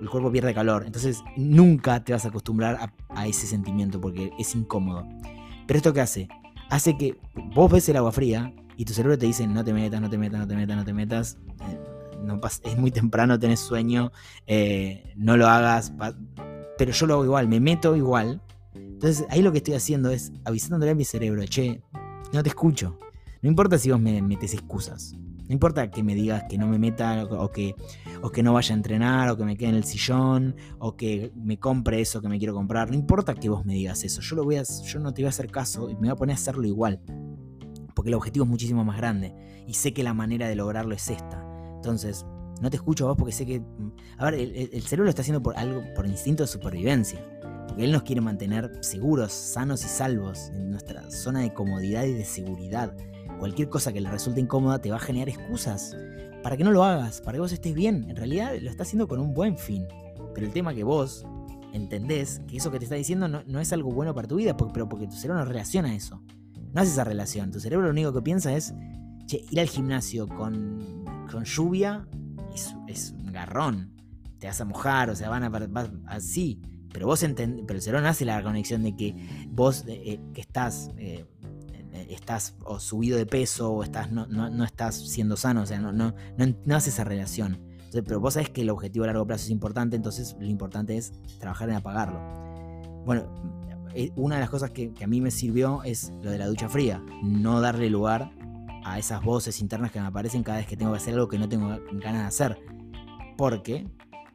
El 0.00 0.10
cuerpo 0.10 0.32
pierde 0.32 0.52
calor. 0.52 0.84
Entonces 0.84 1.22
nunca 1.36 2.02
te 2.02 2.12
vas 2.12 2.24
a 2.24 2.28
acostumbrar 2.28 2.76
a, 2.76 2.92
a 3.10 3.26
ese 3.26 3.46
sentimiento 3.46 4.00
porque 4.00 4.32
es 4.38 4.54
incómodo. 4.54 5.06
Pero 5.66 5.76
esto 5.76 5.92
qué 5.92 6.00
hace? 6.00 6.28
Hace 6.70 6.96
que 6.96 7.16
vos 7.54 7.70
ves 7.70 7.88
el 7.88 7.96
agua 7.96 8.12
fría 8.12 8.52
y 8.80 8.86
tu 8.86 8.94
cerebro 8.94 9.18
te 9.18 9.26
dice 9.26 9.46
no 9.46 9.62
te 9.62 9.74
metas, 9.74 10.00
no 10.00 10.08
te 10.08 10.16
metas, 10.16 10.40
no 10.40 10.48
te 10.48 10.56
metas, 10.56 10.74
no 10.74 10.84
te 10.86 10.94
metas. 10.94 11.36
Eh, 11.68 11.78
es 12.64 12.78
muy 12.78 12.90
temprano, 12.90 13.38
tenés 13.38 13.60
sueño, 13.60 14.10
eh, 14.46 15.12
no 15.16 15.36
lo 15.36 15.48
hagas. 15.48 15.92
Pero 16.78 16.90
yo 16.90 17.06
lo 17.06 17.12
hago 17.12 17.24
igual, 17.26 17.46
me 17.46 17.60
meto 17.60 17.94
igual. 17.94 18.40
Entonces 18.74 19.26
ahí 19.28 19.42
lo 19.42 19.52
que 19.52 19.58
estoy 19.58 19.74
haciendo 19.74 20.08
es 20.08 20.32
avisándole 20.46 20.92
a 20.92 20.94
mi 20.94 21.04
cerebro, 21.04 21.44
che, 21.44 21.82
no 22.32 22.42
te 22.42 22.48
escucho. 22.48 22.98
No 23.42 23.50
importa 23.50 23.76
si 23.76 23.90
vos 23.90 24.00
me 24.00 24.22
metes 24.22 24.54
excusas. 24.54 25.12
No 25.14 25.52
importa 25.52 25.90
que 25.90 26.02
me 26.02 26.14
digas 26.14 26.44
que 26.48 26.56
no 26.56 26.66
me 26.66 26.78
meta 26.78 27.26
o 27.26 27.52
que, 27.52 27.74
o 28.22 28.30
que 28.30 28.42
no 28.42 28.54
vaya 28.54 28.74
a 28.74 28.78
entrenar 28.78 29.28
o 29.28 29.36
que 29.36 29.44
me 29.44 29.58
quede 29.58 29.68
en 29.68 29.74
el 29.74 29.84
sillón 29.84 30.56
o 30.78 30.96
que 30.96 31.32
me 31.36 31.58
compre 31.58 32.00
eso 32.00 32.22
que 32.22 32.30
me 32.30 32.38
quiero 32.38 32.54
comprar. 32.54 32.88
No 32.88 32.94
importa 32.94 33.34
que 33.34 33.50
vos 33.50 33.66
me 33.66 33.74
digas 33.74 34.04
eso. 34.04 34.22
Yo, 34.22 34.36
lo 34.36 34.44
voy 34.44 34.56
a, 34.56 34.62
yo 34.62 35.00
no 35.00 35.12
te 35.12 35.20
voy 35.20 35.26
a 35.26 35.28
hacer 35.28 35.50
caso 35.50 35.90
y 35.90 35.94
me 35.96 36.00
voy 36.00 36.10
a 36.10 36.16
poner 36.16 36.32
a 36.32 36.38
hacerlo 36.38 36.66
igual. 36.66 37.02
Porque 38.00 38.08
el 38.08 38.14
objetivo 38.14 38.46
es 38.46 38.50
muchísimo 38.50 38.82
más 38.82 38.96
grande. 38.96 39.34
Y 39.66 39.74
sé 39.74 39.92
que 39.92 40.02
la 40.02 40.14
manera 40.14 40.48
de 40.48 40.54
lograrlo 40.54 40.94
es 40.94 41.10
esta. 41.10 41.44
Entonces, 41.74 42.24
no 42.62 42.70
te 42.70 42.78
escucho 42.78 43.04
a 43.04 43.08
vos 43.08 43.18
porque 43.18 43.32
sé 43.32 43.44
que. 43.44 43.62
A 44.16 44.24
ver, 44.24 44.36
el, 44.36 44.82
cerebro 44.84 45.04
lo 45.04 45.10
está 45.10 45.20
haciendo 45.20 45.42
por 45.42 45.54
algo, 45.58 45.82
por 45.94 46.06
instinto 46.06 46.42
de 46.42 46.46
supervivencia. 46.46 47.20
Porque 47.68 47.84
él 47.84 47.92
nos 47.92 48.04
quiere 48.04 48.22
mantener 48.22 48.70
seguros, 48.80 49.32
sanos 49.32 49.84
y 49.84 49.88
salvos 49.88 50.48
en 50.54 50.70
nuestra 50.70 51.10
zona 51.10 51.40
de 51.40 51.52
comodidad 51.52 52.04
y 52.04 52.14
de 52.14 52.24
seguridad 52.24 52.96
cualquier 53.38 53.68
cosa 53.68 53.92
que 53.92 54.00
le 54.00 54.10
resulte 54.10 54.40
incómoda 54.40 54.80
te 54.80 54.90
va 54.90 54.96
a 54.96 55.00
generar 55.00 55.28
excusas 55.28 55.94
para 56.42 56.56
que 56.56 56.64
no 56.64 56.70
lo 56.70 56.84
hagas, 56.84 57.20
para 57.20 57.36
que 57.36 57.40
vos 57.40 57.52
estés 57.52 57.74
bien. 57.74 58.06
En 58.08 58.16
realidad 58.16 58.54
lo 58.62 58.70
está 58.70 58.84
haciendo 58.84 59.08
con 59.08 59.20
un 59.20 59.34
buen 59.34 59.58
fin. 59.58 59.86
Pero 60.34 60.46
el 60.46 60.54
tema 60.54 60.72
que 60.72 60.84
vos 60.84 61.26
entendés 61.74 62.40
que 62.48 62.56
eso 62.56 62.70
que 62.70 62.78
te 62.78 62.86
está 62.86 62.94
diciendo 62.94 63.28
no, 63.28 63.60
es 63.60 63.72
algo 63.74 63.90
bueno 63.90 64.14
para 64.14 64.26
tu 64.26 64.36
vida, 64.36 64.56
porque, 64.56 64.72
pero 64.72 64.88
porque 64.88 65.06
tu 65.06 65.16
cerebro 65.16 65.44
no 65.44 65.50
reacciona 65.50 65.90
a 65.90 65.94
eso. 65.94 66.22
No 66.72 66.80
hace 66.80 66.92
esa 66.92 67.04
relación. 67.04 67.50
Tu 67.50 67.60
cerebro 67.60 67.86
lo 67.86 67.92
único 67.92 68.12
que 68.12 68.22
piensa 68.22 68.54
es, 68.54 68.74
che, 69.26 69.44
ir 69.50 69.60
al 69.60 69.68
gimnasio 69.68 70.28
con, 70.28 71.04
con 71.30 71.44
lluvia 71.44 72.06
es, 72.88 73.12
un 73.12 73.32
garrón. 73.32 73.92
Te 74.38 74.46
vas 74.46 74.60
a 74.60 74.64
mojar, 74.64 75.10
o 75.10 75.16
sea, 75.16 75.28
van 75.28 75.44
a... 75.44 75.90
así. 76.06 76.60
Pero 76.92 77.06
vos 77.06 77.22
entendés, 77.22 77.64
pero 77.66 77.76
el 77.76 77.82
cerebro 77.82 78.02
no 78.02 78.08
hace 78.08 78.24
la 78.24 78.42
conexión 78.42 78.82
de 78.82 78.96
que 78.96 79.14
vos 79.48 79.84
eh, 79.86 80.02
eh, 80.04 80.20
que 80.34 80.40
estás... 80.40 80.90
Eh, 80.96 81.26
estás 82.08 82.54
o 82.64 82.78
subido 82.80 83.18
de 83.18 83.26
peso 83.26 83.72
o 83.72 83.82
estás, 83.82 84.10
no, 84.12 84.26
no, 84.26 84.64
estás 84.64 84.94
siendo 84.94 85.36
sano, 85.36 85.62
o 85.62 85.66
sea, 85.66 85.80
no, 85.80 85.92
no, 85.92 86.14
no, 86.38 86.76
hace 86.76 86.90
esa 86.90 87.04
relación. 87.04 87.60
pero 87.92 88.20
vos 88.20 88.34
sabés 88.34 88.48
que 88.48 88.62
el 88.62 88.70
objetivo 88.70 89.04
a 89.04 89.08
largo 89.08 89.26
plazo 89.26 89.44
es 89.44 89.50
importante, 89.50 89.96
entonces 89.96 90.36
lo 90.38 90.46
importante 90.46 90.96
es 90.96 91.12
trabajar 91.38 91.68
en 91.68 91.76
apagarlo. 91.76 92.20
Bueno, 93.04 93.59
una 94.16 94.36
de 94.36 94.40
las 94.40 94.50
cosas 94.50 94.70
que, 94.70 94.92
a 95.02 95.06
mí 95.06 95.20
me 95.20 95.30
sirvió 95.30 95.82
es 95.84 96.12
lo 96.22 96.30
de 96.30 96.38
la 96.38 96.46
ducha 96.46 96.68
fría, 96.68 97.02
no 97.22 97.60
darle 97.60 97.90
lugar 97.90 98.30
a 98.84 98.98
esas 98.98 99.22
voces 99.22 99.60
internas 99.60 99.90
que 99.92 100.00
me 100.00 100.06
aparecen 100.06 100.42
cada 100.42 100.58
vez 100.58 100.66
que 100.66 100.76
tengo 100.76 100.92
que 100.92 100.98
hacer 100.98 101.14
algo 101.14 101.28
que 101.28 101.38
no 101.38 101.48
tengo 101.48 101.68
ganas 101.92 102.22
de 102.22 102.28
hacer. 102.28 102.58
Porque 103.36 103.86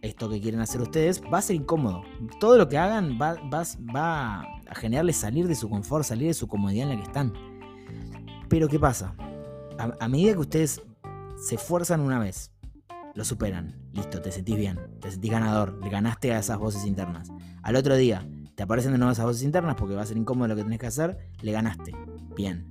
esto 0.02 0.30
que 0.30 0.40
quieren 0.40 0.60
hacer 0.62 0.82
ustedes 0.82 1.22
va 1.34 1.40
a 1.40 1.42
ser 1.42 1.56
incómodo. 1.56 2.04
Todo 2.40 2.58
lo 2.58 2.70
que 2.70 2.78
hagan 2.78 3.18
va, 3.22 3.36
va, 3.52 3.64
va 3.96 4.42
a 4.42 4.76
generarles 4.76 5.18
salir 5.18 5.48
de 5.48 5.56
su 5.56 5.70
confort, 5.70 6.04
salir 6.04 6.28
de 6.28 6.34
su 6.34 6.48
comodidad 6.48 6.90
en 6.90 6.98
la 6.98 7.04
que 7.04 7.08
están. 7.08 7.34
Pero 8.50 8.68
¿qué 8.68 8.80
pasa? 8.80 9.16
A, 9.78 10.08
medida 10.08 10.34
que 10.34 10.40
ustedes 10.40 10.82
se 11.38 11.56
esfuerzan 11.56 12.00
una 12.00 12.20
vez, 12.20 12.52
lo 13.14 13.26
superan, 13.26 13.76
listo, 13.94 14.22
te 14.22 14.32
sentís 14.32 14.56
bien, 14.56 14.80
te 15.02 15.12
sentís 15.12 15.32
ganador, 15.32 15.78
le 15.84 15.90
ganaste 15.90 16.34
a 16.34 16.40
esas 16.40 16.58
voces 16.58 16.86
internas. 16.86 17.30
Al 17.62 17.76
otro 17.76 17.96
día, 17.96 18.26
te 18.56 18.64
aparecen 18.64 18.94
de 18.94 18.98
nuevo 18.98 19.12
esas 19.12 19.26
voces 19.26 19.44
internas 19.44 19.76
porque 19.76 19.96
va 19.96 20.02
a 20.02 20.06
ser 20.06 20.18
incómodo 20.18 20.48
lo 20.48 20.56
que 20.56 20.64
tenés 20.64 20.80
que 20.80 20.88
hacer, 20.88 21.18
le 21.42 21.52
ganaste. 21.52 21.94
Bien. 22.36 22.66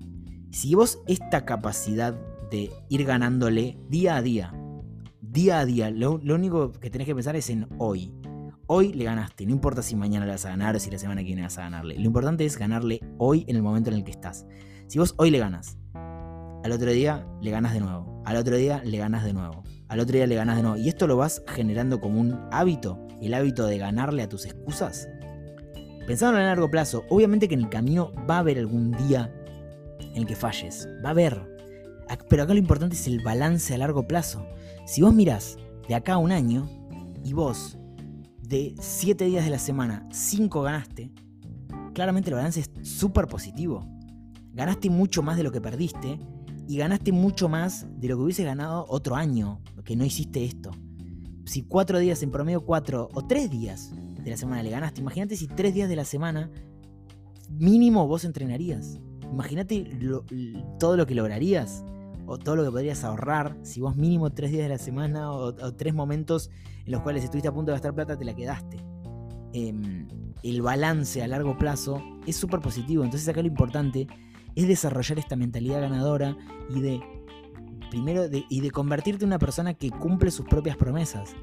Si 0.50 0.74
vos 0.74 1.00
esta 1.06 1.44
capacidad 1.44 2.14
de 2.50 2.70
ir 2.88 3.04
ganándole 3.04 3.78
día 3.88 4.16
a 4.16 4.22
día, 4.22 4.54
día 5.20 5.60
a 5.60 5.66
día, 5.66 5.90
lo, 5.90 6.14
único 6.14 6.72
que 6.72 6.90
tenés 6.90 7.06
que 7.06 7.14
pensar 7.14 7.36
es 7.36 7.50
en 7.50 7.66
hoy. 7.78 8.12
Hoy 8.66 8.94
le 8.94 9.04
ganaste, 9.04 9.44
no 9.44 9.52
importa 9.52 9.82
si 9.82 9.94
mañana 9.94 10.24
le 10.24 10.32
vas 10.32 10.46
a 10.46 10.50
ganar 10.50 10.74
o 10.74 10.78
si 10.78 10.90
la 10.90 10.98
semana 10.98 11.20
que 11.20 11.26
viene 11.26 11.42
vas 11.42 11.58
a 11.58 11.62
ganarle. 11.62 11.96
Lo 11.96 12.04
importante 12.04 12.46
es 12.46 12.56
ganarle 12.56 13.00
hoy 13.18 13.44
en 13.46 13.56
el 13.56 13.62
momento 13.62 13.90
en 13.90 13.96
el 13.96 14.04
que 14.04 14.12
estás. 14.12 14.46
Si 14.86 14.98
vos 14.98 15.14
hoy 15.18 15.30
le 15.30 15.38
ganas, 15.38 15.76
al 16.62 16.72
otro 16.72 16.90
día 16.92 17.26
le 17.42 17.50
ganas 17.50 17.74
de 17.74 17.80
nuevo, 17.80 18.22
al 18.24 18.36
otro 18.36 18.56
día 18.56 18.82
le 18.84 18.96
ganas 18.96 19.22
de 19.24 19.34
nuevo, 19.34 19.64
al 19.88 20.00
otro 20.00 20.16
día 20.16 20.26
le 20.26 20.34
ganas 20.34 20.56
de 20.56 20.62
nuevo, 20.62 20.78
y 20.78 20.88
esto 20.88 21.06
lo 21.06 21.16
vas 21.16 21.42
generando 21.46 22.00
como 22.00 22.20
un 22.20 22.40
hábito, 22.52 23.06
el 23.20 23.34
hábito 23.34 23.66
de 23.66 23.76
ganarle 23.76 24.22
a 24.22 24.28
tus 24.30 24.46
excusas. 24.46 25.08
Pensando 26.06 26.38
a 26.38 26.42
largo 26.42 26.70
plazo, 26.70 27.04
obviamente 27.08 27.48
que 27.48 27.54
en 27.54 27.60
el 27.60 27.68
camino 27.68 28.12
va 28.28 28.36
a 28.36 28.40
haber 28.40 28.58
algún 28.58 28.92
día 28.92 29.32
en 30.00 30.16
el 30.16 30.26
que 30.26 30.36
falles, 30.36 30.88
va 31.04 31.08
a 31.08 31.12
haber. 31.12 31.54
Pero 32.28 32.42
acá 32.42 32.52
lo 32.52 32.58
importante 32.58 32.96
es 32.96 33.06
el 33.06 33.22
balance 33.22 33.74
a 33.74 33.78
largo 33.78 34.06
plazo. 34.06 34.46
Si 34.86 35.02
vos 35.02 35.14
mirás 35.14 35.56
de 35.88 35.94
acá 35.94 36.14
a 36.14 36.18
un 36.18 36.32
año 36.32 36.68
y 37.24 37.32
vos 37.32 37.78
de 38.42 38.74
7 38.78 39.24
días 39.24 39.44
de 39.44 39.50
la 39.50 39.58
semana 39.58 40.06
5 40.12 40.62
ganaste, 40.62 41.10
claramente 41.94 42.30
el 42.30 42.36
balance 42.36 42.60
es 42.60 42.70
súper 42.82 43.26
positivo 43.26 43.88
ganaste 44.54 44.88
mucho 44.88 45.22
más 45.22 45.36
de 45.36 45.42
lo 45.42 45.52
que 45.52 45.60
perdiste 45.60 46.18
y 46.66 46.78
ganaste 46.78 47.12
mucho 47.12 47.48
más 47.48 47.86
de 47.98 48.08
lo 48.08 48.16
que 48.16 48.22
hubiese 48.22 48.44
ganado 48.44 48.86
otro 48.88 49.16
año 49.16 49.60
que 49.84 49.96
no 49.96 50.04
hiciste 50.04 50.44
esto. 50.44 50.70
Si 51.44 51.62
cuatro 51.62 51.98
días 51.98 52.22
en 52.22 52.30
promedio, 52.30 52.64
cuatro 52.64 53.10
o 53.12 53.26
tres 53.26 53.50
días 53.50 53.92
de 54.24 54.30
la 54.30 54.36
semana 54.36 54.62
le 54.62 54.70
ganaste, 54.70 55.00
imagínate 55.00 55.36
si 55.36 55.46
tres 55.46 55.74
días 55.74 55.88
de 55.88 55.96
la 55.96 56.04
semana 56.04 56.50
mínimo 57.50 58.06
vos 58.06 58.24
entrenarías. 58.24 59.00
Imagínate 59.30 59.86
todo 60.78 60.96
lo 60.96 61.06
que 61.06 61.14
lograrías 61.14 61.84
o 62.26 62.38
todo 62.38 62.56
lo 62.56 62.64
que 62.64 62.70
podrías 62.70 63.04
ahorrar 63.04 63.56
si 63.62 63.80
vos 63.80 63.96
mínimo 63.96 64.30
tres 64.30 64.50
días 64.50 64.62
de 64.62 64.68
la 64.68 64.78
semana 64.78 65.32
o, 65.32 65.52
tres 65.74 65.94
momentos 65.94 66.50
en 66.86 66.92
los 66.92 67.02
cuales 67.02 67.24
estuviste 67.24 67.48
a 67.48 67.52
punto 67.52 67.70
de 67.70 67.74
gastar 67.74 67.94
plata 67.94 68.16
te 68.16 68.24
la 68.24 68.34
quedaste. 68.34 68.78
Em, 69.52 70.08
el 70.42 70.62
balance 70.62 71.22
a 71.22 71.28
largo 71.28 71.56
plazo 71.58 72.02
es 72.26 72.36
súper 72.36 72.60
positivo. 72.60 73.04
Entonces 73.04 73.28
acá 73.28 73.40
lo 73.40 73.48
importante 73.48 74.06
es 74.54 74.68
desarrollar 74.68 75.18
esta 75.18 75.36
mentalidad 75.36 75.80
ganadora 75.80 76.36
y 76.70 76.80
de, 76.80 77.00
primero, 77.90 78.24
y 78.30 78.60
de 78.60 78.70
convertirte 78.70 79.24
en 79.24 79.30
una 79.30 79.38
persona 79.38 79.74
que 79.74 79.90
cumple 79.90 80.30
sus 80.30 80.46
propias 80.46 80.76
promesas. 80.76 81.34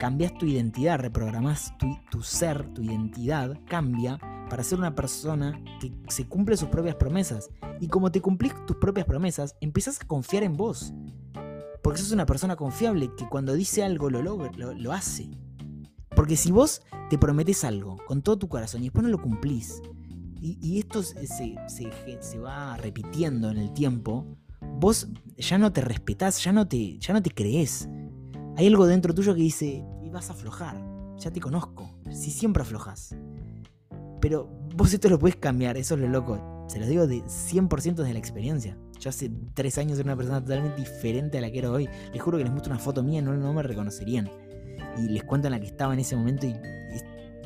Cambias 0.00 0.32
tu 0.32 0.46
identidad, 0.46 0.98
reprogramas 0.98 1.74
tu, 2.10 2.22
ser, 2.22 2.72
tu 2.72 2.82
identidad 2.82 3.60
cambia 3.66 4.18
para 4.48 4.64
ser 4.64 4.78
una 4.78 4.94
persona 4.94 5.62
que 5.78 5.92
se 6.08 6.26
cumple 6.26 6.56
sus 6.56 6.70
propias 6.70 6.96
promesas. 6.96 7.50
Y 7.80 7.88
como 7.88 8.10
te 8.10 8.22
cumplís 8.22 8.54
tus 8.66 8.78
propias 8.78 9.04
promesas, 9.04 9.56
empiezas 9.60 10.00
a 10.00 10.06
confiar 10.06 10.42
en 10.42 10.56
vos. 10.56 10.94
Porque 11.82 12.00
sos 12.00 12.12
una 12.12 12.24
persona 12.24 12.56
confiable 12.56 13.10
que 13.14 13.28
cuando 13.28 13.52
dice 13.52 13.84
algo 13.84 14.08
lo, 14.08 14.22
logra, 14.22 14.50
lo, 14.50 14.92
hace. 14.92 15.28
Porque 16.16 16.34
si 16.38 16.50
vos 16.50 16.80
te 17.10 17.18
prometes 17.18 17.62
algo 17.64 17.98
con 18.06 18.22
todo 18.22 18.38
tu 18.38 18.48
corazón 18.48 18.80
y 18.80 18.84
después 18.84 19.02
no 19.02 19.10
lo 19.10 19.20
cumplís, 19.20 19.82
y, 20.40 20.78
esto 20.78 21.02
se, 21.02 21.26
se, 21.68 22.38
va 22.38 22.74
repitiendo 22.78 23.50
en 23.50 23.58
el 23.58 23.74
tiempo, 23.74 24.38
vos 24.78 25.08
ya 25.36 25.58
no 25.58 25.74
te 25.74 25.82
respetás, 25.82 26.42
ya 26.42 26.52
no 26.52 26.66
te, 26.66 26.98
ya 26.98 27.12
no 27.12 27.20
te 27.20 27.30
crees. 27.30 27.86
Hay 28.56 28.66
algo 28.66 28.86
dentro 28.86 29.14
tuyo 29.14 29.34
que 29.34 29.42
dice, 29.42 29.84
vas 30.10 30.30
a 30.30 30.32
aflojar, 30.32 30.76
ya 31.18 31.30
te 31.30 31.40
conozco, 31.40 31.90
si 32.10 32.30
siempre 32.30 32.62
aflojas. 32.62 33.16
Pero 34.20 34.48
vos 34.76 34.92
esto 34.92 35.08
lo 35.08 35.18
puedes 35.18 35.36
cambiar, 35.36 35.76
eso 35.76 35.94
es 35.94 36.00
lo 36.00 36.08
loco. 36.08 36.66
Se 36.68 36.78
lo 36.78 36.86
digo 36.86 37.06
de 37.06 37.22
100% 37.22 37.94
desde 37.94 38.12
la 38.12 38.18
experiencia. 38.18 38.76
Yo 39.00 39.08
hace 39.08 39.30
tres 39.54 39.78
años 39.78 39.98
era 39.98 40.08
una 40.08 40.16
persona 40.16 40.40
totalmente 40.42 40.80
diferente 40.80 41.38
a 41.38 41.40
la 41.40 41.50
que 41.50 41.58
era 41.58 41.70
hoy. 41.70 41.88
Les 42.12 42.22
juro 42.22 42.36
que 42.38 42.44
les 42.44 42.52
muestro 42.52 42.72
una 42.72 42.80
foto 42.80 43.02
mía 43.02 43.22
no, 43.22 43.32
no 43.34 43.52
me 43.52 43.62
reconocerían. 43.62 44.30
Y 44.98 45.08
les 45.08 45.24
cuento 45.24 45.48
en 45.48 45.52
la 45.52 45.60
que 45.60 45.66
estaba 45.66 45.94
en 45.94 46.00
ese 46.00 46.16
momento 46.16 46.46
y, 46.46 46.54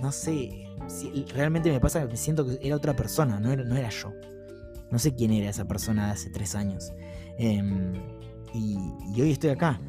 no 0.02 0.10
sé, 0.10 0.66
realmente 1.34 1.70
me 1.70 1.80
pasa 1.80 2.00
que 2.00 2.08
me 2.08 2.16
siento 2.16 2.44
que 2.44 2.58
era 2.60 2.76
otra 2.76 2.94
persona, 2.96 3.38
no 3.38 3.52
era, 3.52 3.62
no 3.64 3.76
era 3.76 3.88
yo. 3.88 4.12
No 4.90 4.98
sé 4.98 5.14
quién 5.14 5.32
era 5.32 5.50
esa 5.50 5.66
persona 5.66 6.06
de 6.06 6.12
hace 6.12 6.30
tres 6.30 6.54
años. 6.54 6.92
Em, 7.38 7.94
y, 8.52 9.20
hoy 9.20 9.30
estoy 9.30 9.50
acá. 9.50 9.80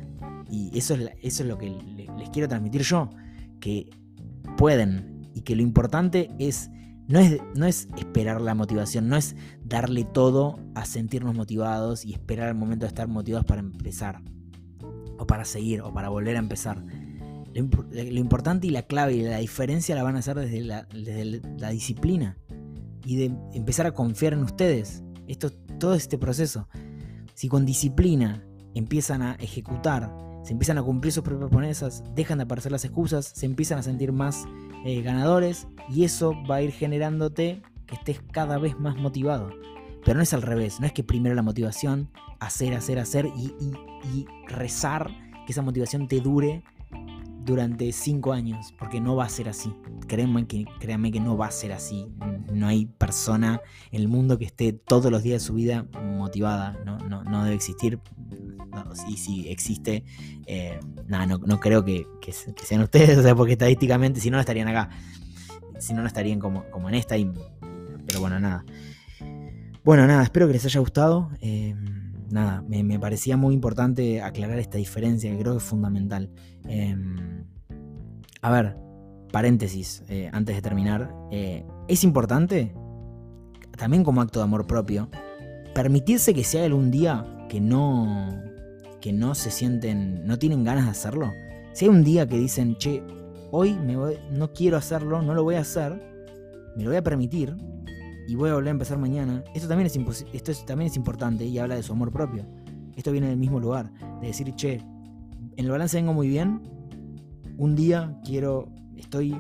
Y 0.56 0.78
eso 0.78 0.94
es, 0.94 1.12
eso 1.22 1.44
es 1.44 1.50
lo 1.50 1.58
que 1.58 1.70
les 2.18 2.30
quiero 2.30 2.48
transmitir 2.48 2.84
yo. 2.84 3.10
Que 3.60 3.90
pueden. 4.58 5.30
Y 5.34 5.42
que 5.42 5.56
lo 5.56 5.62
importante 5.62 6.32
es 6.40 6.70
no 7.08 7.20
es, 7.20 7.40
no 7.56 7.66
es 7.66 7.88
esperar 7.98 8.42
la 8.42 8.56
motivación, 8.56 9.10
no 9.10 9.16
es 9.16 9.36
darle 9.64 10.06
todo 10.06 10.58
a 10.74 10.86
sentirnos 10.86 11.36
motivados 11.36 12.04
y 12.04 12.14
esperar 12.14 12.50
el 12.50 12.56
momento 12.56 12.86
de 12.86 12.88
estar 12.88 13.08
motivados 13.08 13.46
para 13.46 13.60
empezar, 13.62 14.22
o 15.20 15.28
para 15.28 15.46
seguir, 15.46 15.82
o 15.82 15.94
para 15.94 16.10
volver 16.10 16.36
a 16.36 16.40
empezar. 16.40 16.84
Lo, 17.54 18.20
importante 18.20 18.68
y 18.68 18.72
la 18.72 18.84
clave 18.84 19.14
y 19.14 19.22
la 19.22 19.38
diferencia 19.38 19.96
la 19.96 20.04
van 20.04 20.16
a 20.16 20.20
hacer 20.20 20.38
desde 20.38 20.62
la, 20.62 20.88
la 20.94 21.70
disciplina 21.70 22.38
y 23.06 23.18
de 23.18 23.26
empezar 23.54 23.86
a 23.86 23.94
confiar 23.94 24.34
en 24.34 24.44
ustedes. 24.44 25.04
Esto, 25.28 25.52
todo 25.80 25.94
este 25.94 26.18
proceso. 26.18 26.68
Si 27.36 27.48
con 27.48 27.66
disciplina 27.66 28.44
empiezan 28.74 29.22
a 29.22 29.36
ejecutar, 29.36 30.12
se 30.46 30.54
empiezan 30.54 30.78
a 30.78 30.84
cumplir 30.84 31.12
sus 31.12 31.24
propias 31.24 31.50
promesas, 31.50 32.04
dejan 32.14 32.38
de 32.38 32.44
aparecer 32.44 32.72
las 32.72 32.86
excusas, 32.86 33.26
se 33.26 33.48
empiezan 33.48 33.80
a 33.80 33.84
sentir 33.84 34.12
más 34.12 34.46
eh, 34.86 35.02
ganadores 35.02 35.68
y 35.90 36.04
eso 36.04 36.36
va 36.50 36.58
a 36.58 36.62
ir 36.62 36.72
generándote 36.72 37.64
que 37.88 37.96
estés 37.96 38.22
cada 38.32 38.60
vez 38.60 38.80
más 38.80 38.96
motivado. 38.96 39.50
Pero 40.06 40.18
no 40.18 40.22
es 40.22 40.36
al 40.36 40.44
revés, 40.44 40.80
no 40.80 40.86
es 40.86 40.94
que 40.94 41.04
primero 41.04 41.34
la 41.34 41.42
motivación, 41.42 42.12
hacer, 42.40 42.76
hacer, 42.76 43.00
hacer 43.00 43.26
y, 43.36 44.28
rezar 44.48 45.10
que 45.48 45.52
esa 45.52 45.64
motivación 45.64 46.08
te 46.08 46.22
dure 46.22 46.64
durante 47.44 47.92
cinco 47.92 48.32
años, 48.32 48.72
porque 48.78 49.02
no 49.02 49.16
va 49.16 49.26
a 49.26 49.30
ser 49.30 49.50
así. 49.50 49.74
Créanme 50.08 50.46
que, 50.46 50.66
créanme 50.80 51.12
que 51.12 51.20
no 51.20 51.38
va 51.38 51.48
a 51.48 51.52
ser 51.52 51.72
así. 51.72 52.08
No 52.54 52.68
hay 52.68 52.86
persona 52.86 53.62
en 53.92 54.02
el 54.02 54.08
mundo 54.08 54.38
que 54.38 54.46
esté 54.46 54.74
todos 54.74 55.12
los 55.12 55.24
días 55.24 55.42
de 55.42 55.48
su 55.48 55.56
vida 55.56 55.88
motivada. 56.04 56.78
No, 56.86 57.00
no, 57.00 57.24
no 57.24 57.44
debe 57.44 57.56
existir 57.56 58.00
y 59.08 59.18
si 59.18 59.50
existe, 59.50 60.04
eh, 60.46 60.80
nada, 61.08 61.26
no, 61.26 61.60
creo 61.60 61.84
que, 61.84 62.08
sean 62.64 62.82
ustedes, 62.82 63.18
o 63.18 63.24
sea, 63.24 63.36
porque 63.36 63.54
estadísticamente 63.54 64.20
si 64.20 64.30
no, 64.30 64.38
no 64.38 64.42
estarían 64.42 64.68
acá. 64.68 64.90
Si 65.80 65.94
no, 65.94 66.02
no 66.02 66.08
estarían 66.08 66.40
como, 66.40 66.64
como 66.72 66.90
en 66.90 66.96
esta. 66.96 67.16
pero 68.06 68.20
bueno, 68.20 68.40
nada. 68.40 68.66
Bueno, 69.84 70.08
nada, 70.08 70.24
espero 70.24 70.48
que 70.48 70.54
les 70.54 70.66
haya 70.66 70.80
gustado. 70.80 71.30
Eh, 71.42 71.76
nada, 72.30 72.64
me, 72.68 73.00
parecía 73.00 73.38
muy 73.38 73.54
importante 73.54 74.22
aclarar 74.22 74.58
esta 74.60 74.78
diferencia 74.78 75.30
que 75.30 75.38
creo 75.38 75.54
que 75.54 75.58
es 75.60 75.64
fundamental. 75.64 76.32
Eh, 76.68 76.96
a 78.42 78.52
ver, 78.52 78.78
paréntesis, 79.32 80.04
antes 80.32 80.56
de 80.56 80.62
terminar. 80.62 81.14
es 81.32 82.04
importante, 82.04 82.74
también 83.78 84.04
como 84.04 84.22
acto 84.22 84.40
de 84.40 84.44
amor 84.46 84.66
propio, 84.66 85.10
permitirse 85.74 86.34
que 86.34 86.44
sea 86.44 86.64
algún 86.64 86.90
día 86.90 87.46
que 87.50 87.60
no, 87.60 88.42
que 89.06 89.14
no 89.14 89.36
se 89.36 89.52
sienten, 89.52 90.26
no 90.26 90.40
tienen 90.40 90.64
ganas 90.64 90.86
de 90.86 90.90
hacerlo, 90.90 91.32
si 91.74 91.86
hay 91.86 91.90
un 91.90 92.04
día 92.04 92.28
que 92.28 92.40
dicen, 92.40 92.76
che, 92.78 93.04
hoy 93.52 93.76
me 93.76 93.94
no 94.32 94.52
quiero 94.52 94.78
hacerlo, 94.78 95.22
no 95.22 95.36
lo 95.36 95.44
voy 95.44 95.54
a 95.54 95.60
hacer, 95.60 95.94
me 96.76 96.84
lo 96.84 96.90
voy 96.90 96.98
a 96.98 97.04
permitir 97.04 97.56
y 98.28 98.34
voy 98.34 98.50
a 98.50 98.56
volver 98.56 98.70
a 98.70 98.72
empezar 98.72 98.98
mañana, 98.98 99.44
esto 99.54 99.68
también 99.68 99.86
es, 99.86 100.26
esto 100.34 100.52
también 100.66 100.90
es 100.90 100.98
importante 100.98 101.46
y 101.46 101.60
habla 101.60 101.76
de 101.76 101.84
su 101.84 101.94
amor 101.94 102.12
propio. 102.12 102.48
Esto 102.96 103.12
viene 103.12 103.28
del 103.28 103.38
mismo 103.38 103.60
lugar, 103.60 103.92
de 104.22 104.26
decir, 104.26 104.52
che, 104.56 104.78
en 104.78 105.66
el 105.66 105.70
balance 105.70 105.98
vengo 105.98 106.14
muy 106.14 106.28
bien, 106.28 106.64
un 107.58 107.76
día 107.76 108.20
quiero, 108.26 108.70
estoy 108.98 109.40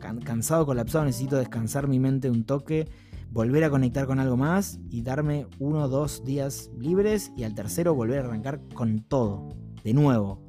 como 0.00 0.18
cansado, 0.24 0.66
colapsado, 0.66 1.04
necesito 1.04 1.36
descansar 1.36 1.86
mi 1.86 2.00
mente 2.00 2.28
un 2.28 2.42
toque 2.42 2.88
volver 3.30 3.64
a 3.64 3.70
conectar 3.70 4.06
con 4.06 4.18
algo 4.18 4.36
más 4.36 4.80
y 4.90 5.02
darme 5.02 5.46
uno 5.58 5.84
o 5.84 5.88
dos 5.88 6.24
días 6.24 6.70
libres 6.78 7.32
y 7.36 7.44
al 7.44 7.54
tercero 7.54 7.94
volver 7.94 8.20
a 8.20 8.24
arrancar 8.26 8.60
con 8.74 9.00
todo, 9.00 9.48
de 9.84 9.94
nuevo. 9.94 10.42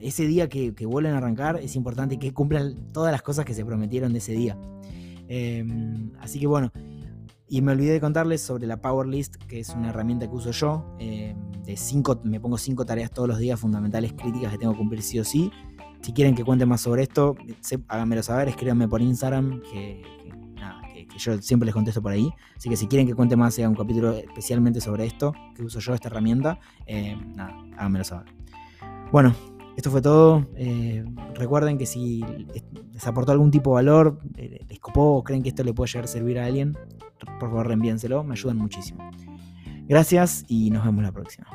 Ese 0.00 0.26
día 0.26 0.48
que, 0.48 0.72
vuelven 0.86 1.12
a 1.14 1.18
arrancar 1.18 1.60
es 1.62 1.76
importante 1.76 2.18
que 2.18 2.32
cumplan 2.32 2.88
todas 2.92 3.12
las 3.12 3.22
cosas 3.22 3.44
que 3.44 3.54
se 3.54 3.64
prometieron 3.64 4.12
de 4.12 4.18
ese 4.18 4.32
día. 4.32 4.58
Em, 5.28 6.12
así 6.20 6.40
que 6.40 6.46
bueno, 6.46 6.72
y 7.48 7.60
me 7.60 7.72
olvidé 7.72 7.92
de 7.92 8.00
contarles 8.00 8.40
sobre 8.40 8.66
la 8.66 8.80
Power 8.80 9.06
List, 9.06 9.36
que 9.36 9.60
es 9.60 9.68
una 9.70 9.90
herramienta 9.90 10.26
que 10.26 10.34
uso 10.34 10.50
yo. 10.50 10.96
Em, 10.98 11.36
de 11.64 11.76
cinco, 11.76 12.20
me 12.24 12.40
pongo 12.40 12.58
cinco 12.58 12.84
tareas 12.84 13.10
todos 13.10 13.28
los 13.28 13.38
días 13.38 13.60
fundamentales, 13.60 14.14
críticas 14.14 14.52
que 14.52 14.58
tengo 14.58 14.72
que 14.72 14.78
cumplir 14.78 15.02
sí 15.02 15.18
o 15.20 15.24
sí. 15.24 15.52
Si 16.00 16.12
quieren 16.12 16.34
que 16.34 16.44
cuente 16.44 16.66
más 16.66 16.80
sobre 16.80 17.02
esto, 17.02 17.36
háganmelo 17.86 18.22
saber, 18.24 18.48
escríbanme 18.48 18.88
por 18.88 19.00
Instagram, 19.00 19.60
que 21.06 21.18
yo 21.18 21.40
siempre 21.40 21.66
les 21.66 21.74
contesto 21.74 22.02
por 22.02 22.12
ahí. 22.12 22.30
Así 22.56 22.68
que 22.68 22.76
si 22.76 22.86
quieren 22.86 23.06
que 23.06 23.14
cuente 23.14 23.36
más, 23.36 23.54
sea 23.54 23.68
un 23.68 23.74
capítulo 23.74 24.12
especialmente 24.12 24.80
sobre 24.80 25.06
esto, 25.06 25.32
que 25.54 25.62
uso 25.62 25.80
yo, 25.80 25.94
esta 25.94 26.08
herramienta, 26.08 26.58
eh, 26.86 27.16
nada, 27.34 27.54
háganmelo 27.76 28.04
saber. 28.04 28.32
Bueno, 29.10 29.34
esto 29.76 29.90
fue 29.90 30.02
todo. 30.02 30.46
Eh, 30.56 31.04
recuerden 31.34 31.78
que 31.78 31.86
si 31.86 32.24
les 32.92 33.06
aportó 33.06 33.32
algún 33.32 33.50
tipo 33.50 33.70
de 33.70 33.74
valor, 33.74 34.18
eh, 34.36 34.64
les 34.68 34.80
copó 34.80 35.16
o 35.16 35.24
creen 35.24 35.42
que 35.42 35.50
esto 35.50 35.64
le 35.64 35.72
puede 35.72 35.88
llegar 35.88 36.04
a 36.04 36.08
servir 36.08 36.38
a 36.38 36.46
alguien, 36.46 36.76
por 37.40 37.50
favor 37.50 37.66
reenvíenselo, 37.66 38.24
me 38.24 38.32
ayudan 38.32 38.58
muchísimo. 38.58 39.10
Gracias 39.88 40.44
y 40.48 40.70
nos 40.70 40.84
vemos 40.84 41.02
la 41.02 41.12
próxima. 41.12 41.46